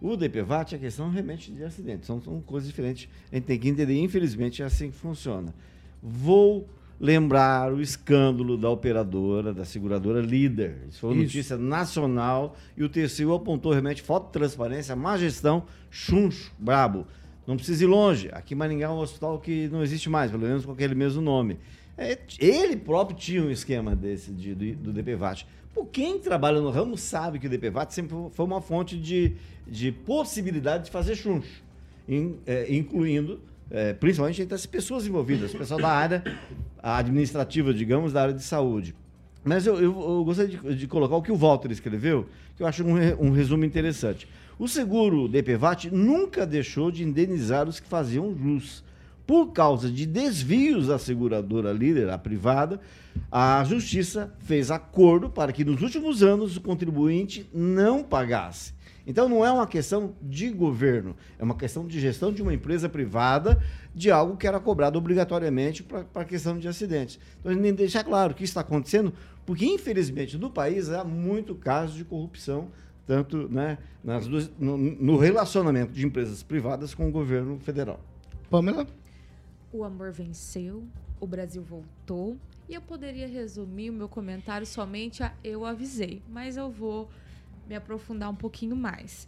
[0.00, 2.04] O DPVAT é questão realmente de acidente.
[2.06, 3.08] São, são coisas diferentes.
[3.32, 3.98] A gente tem que entender.
[3.98, 5.54] Infelizmente, é assim que funciona.
[6.02, 6.68] Vou
[7.00, 10.76] lembrar o escândalo da operadora, da seguradora líder.
[10.88, 11.24] Isso foi uma Isso.
[11.24, 17.06] notícia nacional e o TCU apontou realmente falta de transparência, má gestão, chuncho, brabo.
[17.46, 18.28] Não precisa ir longe.
[18.32, 21.20] Aqui em Maringá é um hospital que não existe mais, pelo menos com aquele mesmo
[21.20, 21.58] nome.
[21.96, 25.46] É, ele próprio tinha um esquema desse de, do, do DPVAT.
[25.72, 29.32] Por quem trabalha no ramo sabe que o DPVAT sempre foi uma fonte de,
[29.66, 31.62] de possibilidade de fazer chuncho,
[32.08, 33.40] in- é, incluindo
[33.70, 36.22] é, principalmente entre as pessoas envolvidas, o pessoal da área
[36.82, 38.94] administrativa, digamos, da área de saúde.
[39.42, 42.26] Mas eu, eu, eu gostaria de, de colocar o que o Walter escreveu,
[42.56, 42.94] que eu acho um,
[43.26, 44.28] um resumo interessante.
[44.58, 48.84] O seguro DPVAT nunca deixou de indenizar os que faziam jus.
[49.26, 52.80] Por causa de desvios da seguradora líder, a privada,
[53.30, 58.74] a Justiça fez acordo para que nos últimos anos o contribuinte não pagasse.
[59.06, 62.88] Então não é uma questão de governo, é uma questão de gestão de uma empresa
[62.88, 63.62] privada
[63.94, 67.18] de algo que era cobrado obrigatoriamente para a questão de acidentes.
[67.38, 69.12] Então a gente tem que deixar claro que isso está acontecendo,
[69.44, 72.68] porque infelizmente no país há muito caso de corrupção,
[73.06, 78.00] tanto né, nas duas- no, no relacionamento de empresas privadas com o governo federal.
[78.50, 78.86] Pamela?
[79.74, 80.86] O amor venceu,
[81.18, 82.38] o Brasil voltou.
[82.68, 87.10] E eu poderia resumir o meu comentário somente a eu avisei, mas eu vou
[87.66, 89.26] me aprofundar um pouquinho mais.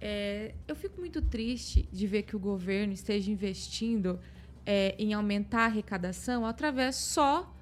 [0.00, 4.18] É, eu fico muito triste de ver que o governo esteja investindo
[4.66, 7.54] é, em aumentar a arrecadação através só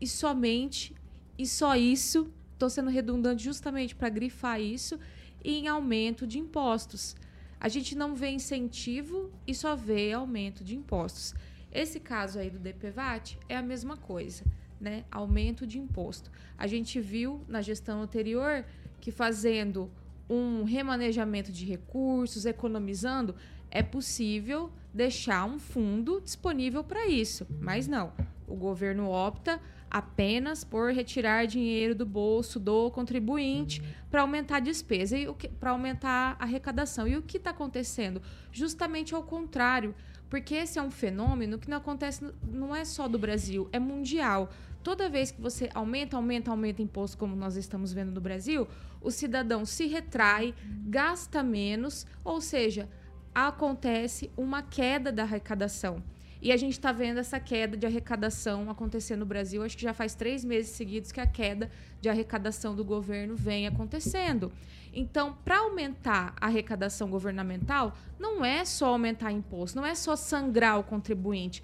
[0.00, 0.94] e somente
[1.36, 2.32] e só isso.
[2.54, 4.98] Estou sendo redundante justamente para grifar isso
[5.44, 7.14] em aumento de impostos.
[7.60, 11.34] A gente não vê incentivo e só vê aumento de impostos.
[11.78, 14.42] Esse caso aí do DPVAT é a mesma coisa,
[14.80, 15.04] né?
[15.12, 16.28] Aumento de imposto.
[16.58, 18.64] A gente viu na gestão anterior
[19.00, 19.88] que fazendo
[20.28, 23.36] um remanejamento de recursos, economizando,
[23.70, 27.46] é possível deixar um fundo disponível para isso.
[27.60, 28.12] Mas não.
[28.48, 35.16] O governo opta apenas por retirar dinheiro do bolso do contribuinte para aumentar a despesa
[35.16, 37.06] e para aumentar a arrecadação.
[37.06, 38.20] E o que está acontecendo?
[38.50, 39.94] Justamente ao contrário,
[40.28, 44.50] porque esse é um fenômeno que não acontece, não é só do Brasil, é mundial.
[44.82, 48.66] Toda vez que você aumenta, aumenta, aumenta imposto, como nós estamos vendo no Brasil,
[49.00, 50.54] o cidadão se retrai,
[50.86, 52.88] gasta menos, ou seja,
[53.34, 56.02] acontece uma queda da arrecadação.
[56.40, 59.62] E a gente está vendo essa queda de arrecadação acontecer no Brasil.
[59.62, 61.70] Acho que já faz três meses seguidos que a queda
[62.00, 64.52] de arrecadação do governo vem acontecendo.
[64.94, 70.78] Então, para aumentar a arrecadação governamental, não é só aumentar imposto, não é só sangrar
[70.78, 71.62] o contribuinte.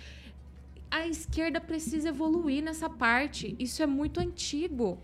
[0.90, 3.56] A esquerda precisa evoluir nessa parte.
[3.58, 4.98] Isso é muito antigo.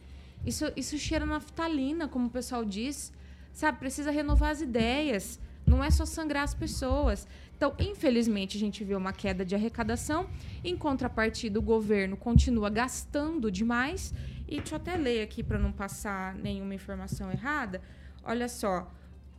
[0.45, 3.13] Isso, isso cheira naftalina, como o pessoal diz.
[3.53, 5.41] Sabe, precisa renovar as ideias.
[5.67, 7.27] Não é só sangrar as pessoas.
[7.61, 10.31] Então, infelizmente, a gente vê uma queda de arrecadação.
[10.65, 14.15] Em contrapartida, o governo continua gastando demais.
[14.49, 17.83] E deixa eu até ler aqui para não passar nenhuma informação errada.
[18.25, 18.91] Olha só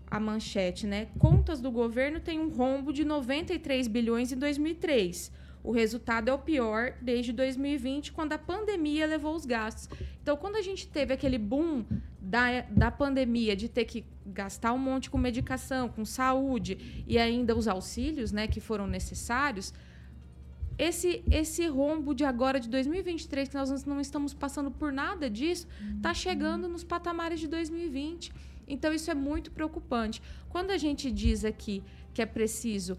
[0.05, 1.07] a manchete, né?
[1.17, 5.31] Contas do governo têm um rombo de 93 bilhões em 2003.
[5.63, 9.89] O resultado é o pior desde 2020, quando a pandemia levou os gastos.
[10.21, 11.85] Então, quando a gente teve aquele boom
[12.19, 17.55] da, da pandemia de ter que gastar um monte com medicação, com saúde e ainda
[17.55, 19.73] os auxílios né, que foram necessários,
[20.77, 25.67] esse, esse rombo de agora, de 2023, que nós não estamos passando por nada disso,
[25.95, 28.31] está chegando nos patamares de 2020.
[28.67, 30.21] Então, isso é muito preocupante.
[30.49, 31.83] Quando a gente diz aqui
[32.13, 32.97] que é preciso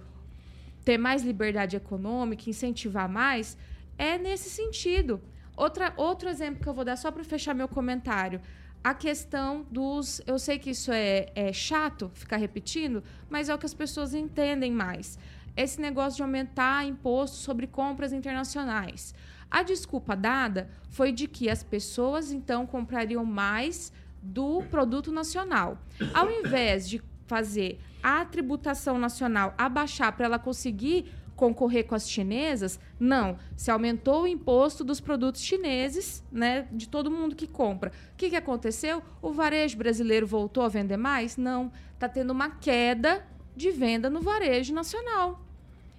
[0.85, 3.57] ter mais liberdade econômica, incentivar mais,
[3.99, 5.21] é nesse sentido.
[5.57, 8.41] Outra, outro exemplo que eu vou dar só para fechar meu comentário.
[8.83, 10.21] A questão dos.
[10.27, 14.13] Eu sei que isso é, é chato ficar repetindo, mas é o que as pessoas
[14.13, 15.19] entendem mais.
[15.57, 19.15] Esse negócio de aumentar imposto sobre compras internacionais.
[19.51, 25.79] A desculpa dada foi de que as pessoas então comprariam mais do produto nacional.
[26.15, 27.03] Ao invés de
[27.33, 33.39] fazer a tributação nacional abaixar para ela conseguir concorrer com as chinesas, não.
[33.57, 37.91] Se aumentou o imposto dos produtos chineses, né, de todo mundo que compra.
[38.13, 39.03] O que, que aconteceu?
[39.23, 41.39] O varejo brasileiro voltou a vender mais?
[41.39, 41.73] Não.
[41.95, 43.27] Está tendo uma queda
[43.57, 45.41] de venda no varejo nacional.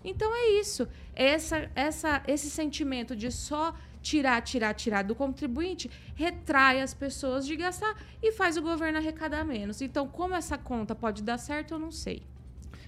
[0.03, 0.87] Então é isso.
[1.15, 3.73] Essa, essa, esse sentimento de só
[4.03, 9.43] tirar, tirar, tirar do contribuinte, retrai as pessoas de gastar e faz o governo arrecadar
[9.43, 9.81] menos.
[9.81, 12.21] Então, como essa conta pode dar certo, eu não sei.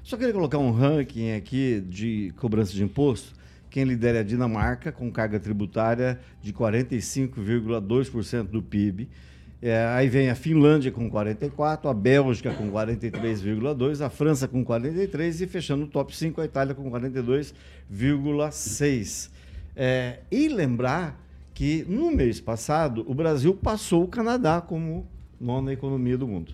[0.03, 3.33] Só queria colocar um ranking aqui de cobrança de imposto.
[3.71, 9.09] Quem lidera é a Dinamarca, com carga tributária de 45,2% do PIB.
[9.61, 15.41] É, aí vem a Finlândia com 44, a Bélgica com 43,2, a França com 43
[15.41, 19.33] e fechando o top 5 a Itália com 42,6.
[19.75, 21.21] É, e lembrar
[21.53, 25.07] que no mês passado o Brasil passou o Canadá como
[25.39, 26.53] nona economia do mundo.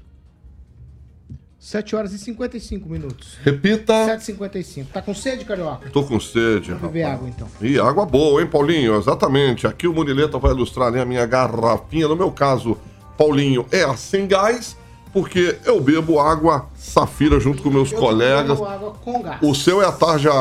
[1.61, 3.37] 7 horas e 55 minutos.
[3.43, 3.93] Repita.
[3.93, 4.87] 7h55.
[4.91, 5.91] Tá com sede, Carioca?
[5.91, 7.47] Tô com sede, Vou beber água, então.
[7.61, 8.95] E água boa, hein, Paulinho?
[8.95, 9.67] Exatamente.
[9.67, 12.07] Aqui o Murileta vai ilustrar né, a minha garrafinha.
[12.07, 12.75] No meu caso,
[13.15, 14.75] Paulinho, é a sem gás
[15.13, 18.57] porque eu bebo água safira junto com meus eu colegas.
[18.57, 19.37] bebo água com gás.
[19.41, 20.31] O seu é a tarja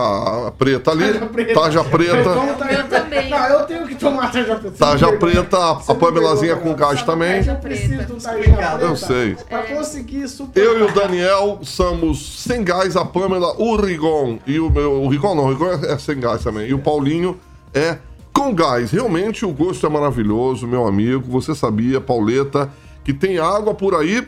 [0.56, 1.04] preta ali.
[1.04, 1.54] Tarja preta.
[1.54, 2.20] Tarja preta.
[2.20, 3.28] Então, tarja preta.
[3.28, 4.76] Não, eu tenho que tomar tarja preta.
[4.78, 7.44] Tarja preta, a, Pamelazinha com gás também.
[7.44, 8.78] Eu preciso de um tarja preta.
[8.80, 9.36] Eu sei.
[9.48, 10.68] Pra conseguir superar.
[10.68, 15.02] Eu e o Daniel somos sem gás, a Pamela, o Rigon e o meu.
[15.02, 16.68] O Rigon não, o Rigon é, é sem gás também.
[16.68, 17.38] E o Paulinho
[17.74, 17.98] é
[18.32, 18.92] com gás.
[18.92, 21.24] Realmente o gosto é maravilhoso, meu amigo.
[21.28, 22.70] Você sabia, Pauleta,
[23.02, 24.26] que tem água por aí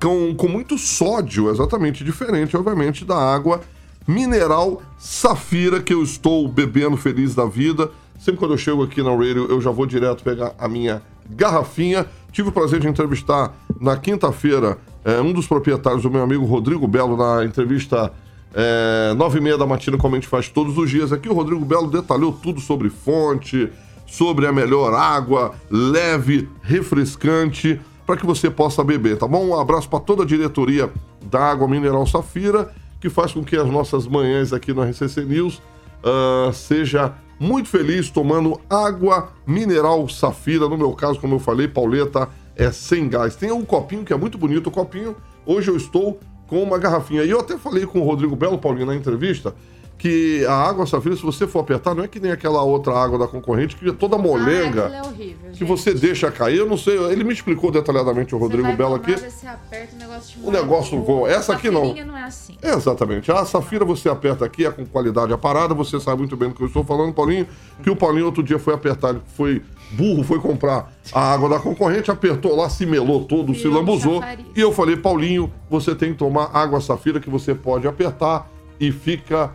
[0.00, 3.60] com, com muito sódio, exatamente diferente, obviamente, da água
[4.06, 7.90] mineral Safira que eu estou bebendo feliz da vida.
[8.18, 12.06] Sempre quando eu chego aqui na Radio, eu já vou direto pegar a minha garrafinha.
[12.32, 16.86] Tive o prazer de entrevistar na quinta-feira eh, um dos proprietários, o meu amigo Rodrigo
[16.86, 18.12] Belo, na entrevista
[18.58, 21.28] é, nove e meia da matina, como a gente faz todos os dias aqui.
[21.28, 23.70] O Rodrigo Belo detalhou tudo sobre fonte,
[24.06, 29.44] sobre a melhor água, leve, refrescante, para que você possa beber, tá bom?
[29.46, 30.90] Um abraço para toda a diretoria
[31.24, 35.60] da Água Mineral Safira, que faz com que as nossas manhãs aqui no RCC News
[36.04, 40.68] ah, seja muito feliz tomando água mineral Safira.
[40.68, 43.34] No meu caso, como eu falei, Pauleta é sem gás.
[43.34, 45.16] Tem um copinho que é muito bonito, o copinho.
[45.44, 47.24] Hoje eu estou com uma garrafinha.
[47.24, 49.54] E eu até falei com o Rodrigo Belo, Paulinho, na entrevista,
[49.98, 53.18] que a água safira, se você for apertar, não é que nem aquela outra água
[53.18, 56.58] da concorrente, que é toda molenga, Ah, é horrível, que você deixa cair.
[56.58, 59.14] Eu não sei, ele me explicou detalhadamente, o Rodrigo Belo aqui.
[59.16, 61.30] Você aperta, o negócio O negócio voa.
[61.30, 61.94] Essa aqui não.
[61.94, 62.58] Não é assim.
[62.62, 63.32] É, exatamente.
[63.32, 66.54] A Safira você aperta aqui, é com qualidade a parada, você sabe muito bem do
[66.54, 67.46] que eu estou falando, Paulinho,
[67.82, 71.58] que o Paulinho outro dia foi apertar, ele foi burro, foi comprar a água da
[71.58, 74.22] concorrente, apertou lá, se melou todo, se Virou lambuzou.
[74.54, 78.92] E eu falei, Paulinho, você tem que tomar água Safira que você pode apertar e
[78.92, 79.52] fica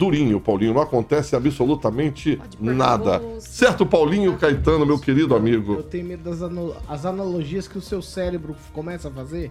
[0.00, 0.72] durinho, Paulinho.
[0.72, 3.20] Não acontece absolutamente nada.
[3.38, 5.82] Certo, Paulinho Caetano, meu querido Eu amigo?
[5.82, 6.40] tenho medo das
[6.88, 9.50] as analogias que o seu cérebro começa a fazer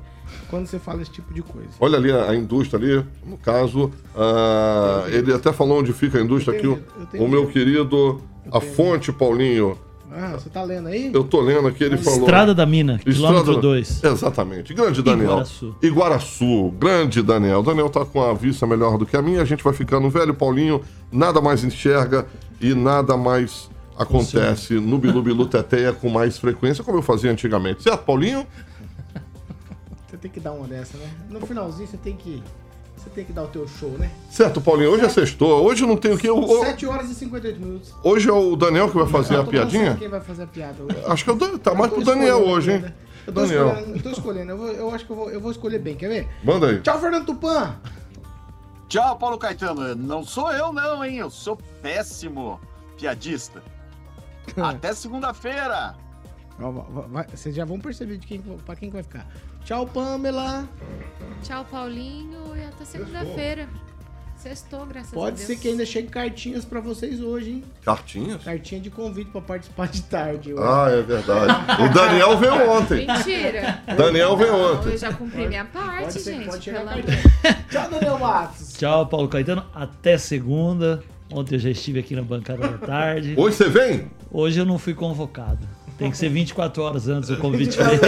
[0.49, 1.69] quando você fala esse tipo de coisa.
[1.79, 6.21] Olha ali a, a indústria ali, no caso, ah, ele até falou onde fica a
[6.21, 8.19] indústria aqui, Eu o, eu o meu querido,
[8.51, 9.77] a fonte, Paulinho.
[10.11, 11.11] Ah, você tá lendo aí?
[11.13, 12.19] Eu tô lendo aqui, ele falou.
[12.19, 14.03] Estrada da Mina, quilômetro 2.
[14.03, 14.73] Exatamente.
[14.73, 15.29] Grande Daniel.
[15.29, 15.75] Iguaraçu.
[15.81, 16.73] Iguaraçu.
[16.79, 17.61] Grande Daniel.
[17.61, 19.41] Daniel tá com a vista melhor do que a minha.
[19.41, 20.81] A gente vai ficando velho, Paulinho.
[21.11, 22.25] Nada mais enxerga
[22.59, 27.83] e nada mais acontece no Bilu Bilu Teteia com mais frequência, como eu fazia antigamente.
[27.83, 28.47] Certo, Paulinho?
[30.07, 31.07] Você tem que dar uma dessa, né?
[31.29, 32.41] No finalzinho você tem que.
[33.01, 34.11] Você tem que dar o teu show, né?
[34.29, 34.91] Certo, Paulinho.
[34.91, 35.63] Hoje é sextou.
[35.63, 36.29] Hoje não tem o que.
[36.29, 37.93] O- 7 horas e 58 minutos.
[38.03, 39.95] Hoje é o Daniel que vai fazer Eu a piadinha?
[39.95, 40.97] Quem vai fazer a piada hoje?
[41.07, 42.75] Acho que é o Dan- tá Eu mais pro Daniel hoje, hein?
[42.77, 42.95] ainda.
[43.25, 43.67] Eu tô Daniel.
[43.69, 44.51] escolhendo, eu tô escolhendo.
[44.51, 46.27] Eu, vou- eu acho que eu vou, eu vou escolher bem, quer ver?
[46.43, 46.81] Manda aí.
[46.81, 47.75] Tchau, Fernando Tupan!
[48.87, 49.95] Tchau, Paulo Caetano.
[49.95, 51.17] Não sou eu, não, hein?
[51.17, 52.59] Eu sou péssimo
[52.97, 53.61] piadista.
[54.57, 55.95] Até segunda-feira.
[57.33, 59.25] Vocês já vão perceber de quem, pra quem que vai ficar.
[59.69, 60.67] Tchau, Pamela!
[61.43, 63.69] Tchau, Paulinho, e até segunda-feira.
[64.35, 65.45] Sextou, graças a Pode Deus.
[65.45, 67.63] ser que ainda chegue cartinhas pra vocês hoje, hein?
[67.85, 68.43] Cartinhas?
[68.43, 70.55] Cartinha de convite pra participar de tarde.
[70.55, 70.63] hoje.
[70.65, 71.53] Ah, é verdade.
[71.83, 73.05] O Daniel veio ontem.
[73.05, 73.83] Mentira.
[73.95, 74.89] Daniel veio Não, ontem.
[74.93, 76.45] Eu já cumpri minha parte, Pode ser- gente.
[76.47, 76.85] pode chegar
[77.69, 78.73] Tchau, Daniel Matos!
[78.73, 79.63] Tchau, Paulo Caetano.
[79.71, 81.03] Até segunda.
[81.31, 83.35] Ontem eu já estive aqui na bancada da tarde.
[83.37, 84.09] Hoje você vem?
[84.31, 85.59] Hoje eu não fui convocado.
[85.99, 88.05] Tem que ser 24 horas antes o convite feito.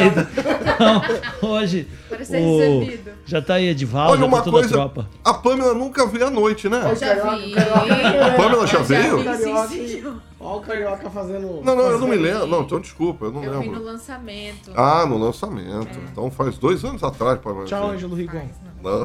[0.74, 1.02] Então,
[1.50, 1.88] hoje.
[2.10, 3.12] Para ser o- recebido.
[3.26, 5.10] Já tá aí Edivaldo, Olha já uma tá toda coisa, a tropa.
[5.24, 6.82] a Pamela nunca veio à noite, né?
[6.90, 7.54] Eu já vi.
[7.58, 9.18] A Pamela já veio?
[9.68, 10.04] vi.
[10.40, 11.62] Ó o Carioca fazendo...
[11.64, 12.48] Não, não, eu não me lembro.
[12.48, 13.84] Não, então desculpa, eu não Eu vi no lembro.
[13.84, 14.72] lançamento.
[14.76, 16.00] Ah, no lançamento.
[16.12, 17.66] Então faz dois anos atrás, Pamela.
[17.66, 18.48] Tchau, Ângelo Rigon.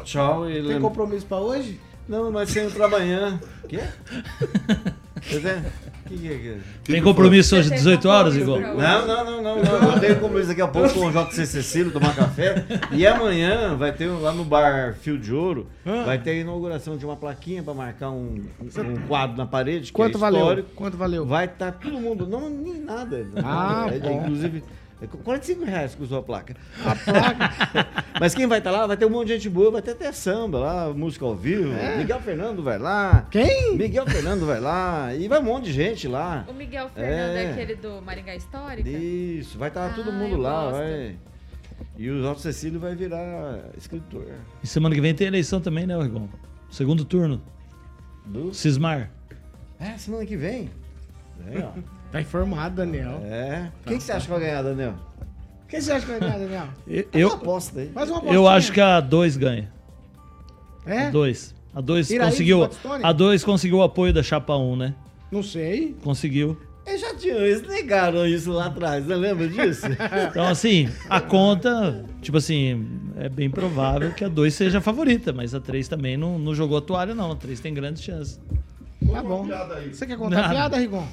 [0.03, 1.79] Tchau e Tem compromisso pra hoje?
[2.07, 3.39] Não, mas sem entrar amanhã.
[3.67, 3.81] Quê?
[5.21, 5.63] Quer dizer,
[6.07, 6.57] que que é que-
[6.91, 8.59] Tem compromisso hoje, 18 horas, Igor?
[8.59, 8.75] Não,
[9.07, 9.91] não, não, não, não.
[9.93, 12.63] Eu tenho compromisso daqui a pouco com o JC Cecílio tomar café.
[12.91, 15.67] E amanhã vai ter lá no bar Fio de Ouro,
[16.05, 19.87] vai ter a inauguração de uma plaquinha para marcar um, um quadro na parede.
[19.87, 20.65] Que Quanto é valeu?
[20.75, 21.25] Quanto valeu?
[21.25, 23.25] Vai estar todo mundo, não, nem nada.
[23.43, 24.21] Ah, é, bom.
[24.23, 24.86] Inclusive, é
[25.23, 26.55] 45 reais que usou a placa.
[26.83, 27.87] A placa.
[28.19, 30.11] Mas quem vai estar lá, vai ter um monte de gente boa, vai ter até
[30.11, 31.71] samba lá, música ao vivo.
[31.73, 31.97] É?
[31.97, 33.27] Miguel Fernando vai lá.
[33.29, 33.77] Quem?
[33.77, 35.13] Miguel Fernando vai lá.
[35.13, 36.45] E vai um monte de gente lá.
[36.49, 37.51] O Miguel Fernando é, É.
[37.51, 38.89] aquele do Maringá Histórica?
[38.89, 40.77] Isso, vai estar todo Ah, mundo eu lá, gosto.
[40.77, 41.15] vai.
[41.95, 44.25] E o Alto Cecílio vai virar escritor.
[44.63, 46.27] E semana que vem tem eleição também, né, Rigon?
[46.71, 47.39] Segundo turno.
[48.25, 48.51] Do?
[48.53, 49.11] Cismar.
[49.79, 50.71] É, semana que vem.
[51.51, 51.71] É, ó.
[52.11, 53.21] Tá informado, Daniel.
[53.25, 53.69] É.
[53.85, 54.93] Quem que você acha que vai ganhar, Daniel?
[55.67, 56.67] Quem você acha que vai ganhar, Daniel?
[56.87, 57.89] Eu, eu, uma aposta aí.
[57.89, 58.49] Faz uma eu apostinha.
[58.51, 59.71] acho que a 2 ganha.
[60.85, 61.07] É?
[61.07, 61.55] A 2.
[61.75, 62.69] A 2 Iraí de conseguiu.
[63.03, 64.95] A 2 conseguiu o apoio da Chapa 1, né?
[65.31, 65.95] Não sei.
[66.01, 66.57] Conseguiu.
[66.85, 69.85] Eles já tinham, eles negaram isso lá atrás, não lembra disso?
[70.31, 72.87] Então, assim, a conta, tipo assim,
[73.17, 76.55] é bem provável que a 2 seja a favorita, mas a 3 também não, não
[76.55, 77.33] jogou a toalha, não.
[77.33, 78.39] A 3 tem grandes chances.
[79.11, 79.45] Tá bom.
[79.91, 80.53] Você quer contar a Nada.
[80.53, 81.05] piada, Rigon?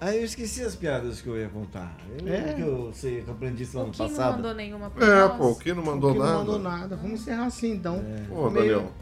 [0.00, 1.96] Aí eu esqueci as piadas que eu ia contar.
[2.20, 2.52] Eu É?
[2.52, 4.36] que eu sei que eu aprendi isso O ano Kim não passado.
[4.36, 5.36] mandou nenhuma pra É, nós.
[5.38, 6.30] pô, quem não mandou nada?
[6.32, 6.96] não mandou nada.
[6.96, 8.04] Vamos encerrar assim, então.
[8.28, 8.92] Pô, meio, Daniel.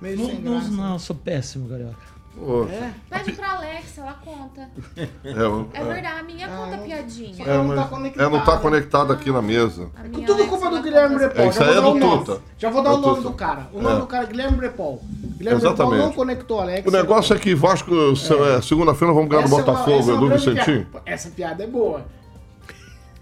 [0.00, 0.70] meio Não, sem não, graça.
[0.70, 2.13] não, eu sou péssimo, Carioca.
[2.36, 2.90] Pô, É?
[3.08, 4.68] Pede pra Alexa, ela conta.
[4.96, 7.44] é, É verdade, a minha Ah, conta piadinha.
[7.46, 7.88] é, não tá
[8.24, 9.88] é, não tá conectado aqui na mesa.
[9.96, 11.14] A minha Tudo Alexa, culpa do ela Guilherme.
[11.16, 11.44] Brepol.
[11.44, 12.24] É, isso Já aí vou é dar do o nome.
[12.24, 12.42] Tuta.
[12.58, 13.68] Já vou dar É o do nome do cara.
[13.72, 14.00] O nome É.
[14.00, 15.00] do cara é Guilherme Brepol.
[15.04, 16.02] Guilherme Brepol Exatamente.
[16.04, 16.88] não conectou Alex.
[16.88, 20.28] O negócio é que Vasco, se- é, segunda-feira, vamos ganhar é uma- Botafogo, é Edu
[20.30, 20.86] Vicentinho.
[20.86, 21.02] piada.
[21.06, 22.04] Essa piada é boa.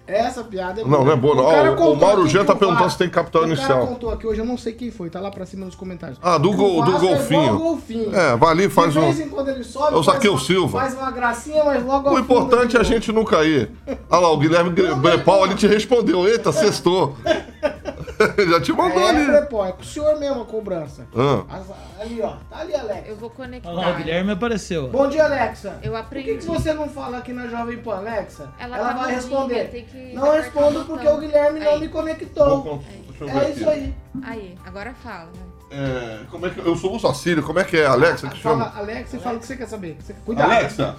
[0.06, 0.98] Essa piada é boa.
[0.98, 1.46] Não, não é boa, não.
[1.46, 3.68] O, cara o- contou o Mauro Jean tá o perguntando se tem capital O inicial.
[3.68, 6.18] cara contou aqui hoje, eu não sei quem foi, tá lá pra cima nos comentários.
[6.22, 7.54] Ah, do, gol, o do é golfinho.
[7.54, 8.14] o golfinho.
[8.16, 9.02] É, vai ali faz De um.
[9.02, 10.80] vez em quando ele sobe, É o faz Zaqueu uma- Silva.
[10.80, 13.70] Faz uma gracinha, mas logo O importante de é a gente não cair.
[14.10, 16.26] Olha lá, o Guilherme Brepal ali te respondeu.
[16.28, 17.16] Eita, sextou.
[18.48, 19.24] Já te mandou É, ali.
[19.26, 21.06] Brepol, é com o senhor mesmo a cobrança.
[21.16, 21.42] Ah.
[21.48, 22.32] As- Ali, ó.
[22.50, 23.08] Tá ali, Alex.
[23.08, 23.68] Eu vou conectar.
[23.70, 24.88] Olha lá, o Guilherme apareceu.
[24.88, 25.78] Bom dia, Alexa.
[25.84, 26.32] Eu Por aprendi.
[26.32, 28.50] que, que você não fala aqui na Jovem Pan, Alexa?
[28.58, 29.68] Ela Ela tá vai responder.
[29.92, 31.80] Que Não apertar respondo o porque o Guilherme não Aí.
[31.80, 32.82] me conectou.
[33.20, 33.94] Ver É isso aí.
[34.24, 35.30] Aí, agora fala.
[35.70, 37.86] é, como é que eu sou uso a Sírio, como é que é?
[37.86, 38.64] Alexa que chama?
[38.70, 39.96] Fala, Alexa, e fala o que você quer saber.
[40.00, 40.50] Você- Cuidado.
[40.50, 40.96] Alexa,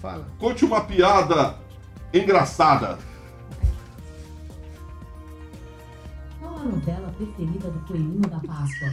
[0.00, 0.26] Fala.
[0.38, 1.56] conte uma piada
[2.12, 2.98] engraçada.
[6.40, 8.88] Qual a novela preferida do Coelhinho da Páscoa?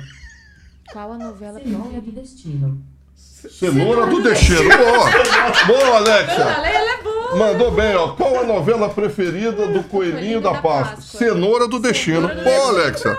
[0.91, 2.81] Qual a novela Cenoura do Destino.
[3.15, 4.63] Cenoura do Destino.
[4.63, 5.65] Boa!
[5.67, 6.33] Boa, Alexa!
[6.41, 7.10] Ela é boa.
[7.37, 8.09] Mandou bem, ó.
[8.09, 11.01] Qual a novela preferida do Coelhinho da Páscoa?
[11.01, 12.27] Cenoura do Destino.
[12.27, 13.17] Boa, Alexa.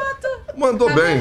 [0.56, 1.20] Mandou Tá bem.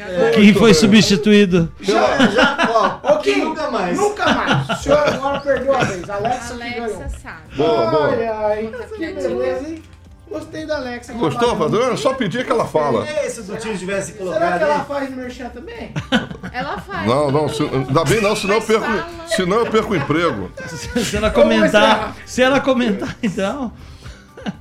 [0.00, 1.70] Agora- Quem foi substituído?
[1.80, 3.98] Já, já, ó, Kim, nunca mais.
[3.98, 4.68] Nunca mais.
[4.70, 6.08] O senhor agora perdeu a vez.
[6.10, 6.84] Alexa, que ganhou.
[6.84, 7.56] Alexa sabe.
[7.56, 8.08] Boa, boa.
[8.10, 8.70] Ai, ai.
[8.96, 9.82] Que beleza, hein?
[10.30, 11.12] Gostei da Alexa.
[11.12, 11.92] Gostou, Padrão?
[11.92, 13.04] É só pedir que ela fala.
[13.28, 14.84] Se o tio tivesse Será colocado que ela aí.
[14.84, 15.92] faz merchan também?
[16.52, 17.06] Ela faz.
[17.06, 18.86] Não, não, se, ainda bem não, senão eu perco,
[19.28, 20.50] senão eu perco o emprego.
[21.04, 23.72] Se ela comentar, se ela comentar, então.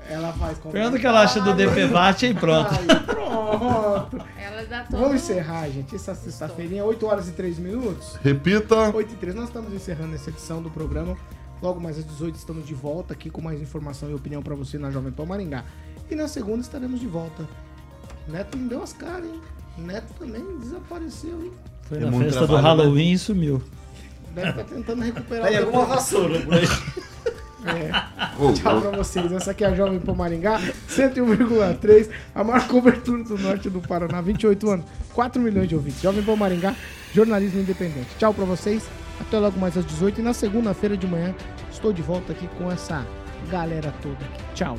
[0.07, 2.69] Ela faz Pergunta o que ela acha do DPVAT e pronto.
[2.71, 4.19] Ai, pronto.
[4.37, 5.95] Ela dá todo Vamos encerrar, gente.
[5.95, 8.17] Essa sexta-feirinha, 8 horas e 3 minutos.
[8.23, 8.91] Repita.
[8.93, 9.35] 8 e 3.
[9.35, 11.15] Nós estamos encerrando essa edição do programa.
[11.61, 14.77] Logo mais às 18 estamos de volta aqui com mais informação e opinião pra você
[14.77, 15.65] na Jovem Pan Maringá.
[16.09, 17.47] E na segunda estaremos de volta.
[18.27, 19.41] Neto não deu as caras, hein?
[19.77, 21.51] Neto também desapareceu, hein?
[21.83, 22.61] Foi É na festa do né?
[22.61, 23.61] Halloween e sumiu.
[24.33, 25.99] Deve estar tentando recuperar Tem alguma depois.
[25.99, 26.65] vassoura por aí.
[27.65, 27.91] É.
[28.55, 29.31] Tchau pra vocês.
[29.31, 34.21] Essa aqui é a Jovem Pan Maringá, 101,3, a maior cobertura do norte do Paraná,
[34.21, 36.01] 28 anos, 4 milhões de ouvintes.
[36.01, 36.75] Jovem Pan Maringá,
[37.13, 38.07] jornalismo independente.
[38.17, 38.83] Tchau pra vocês,
[39.19, 41.35] até logo mais às 18 e na segunda-feira de manhã
[41.71, 43.05] estou de volta aqui com essa
[43.49, 44.43] galera toda aqui.
[44.55, 44.77] Tchau.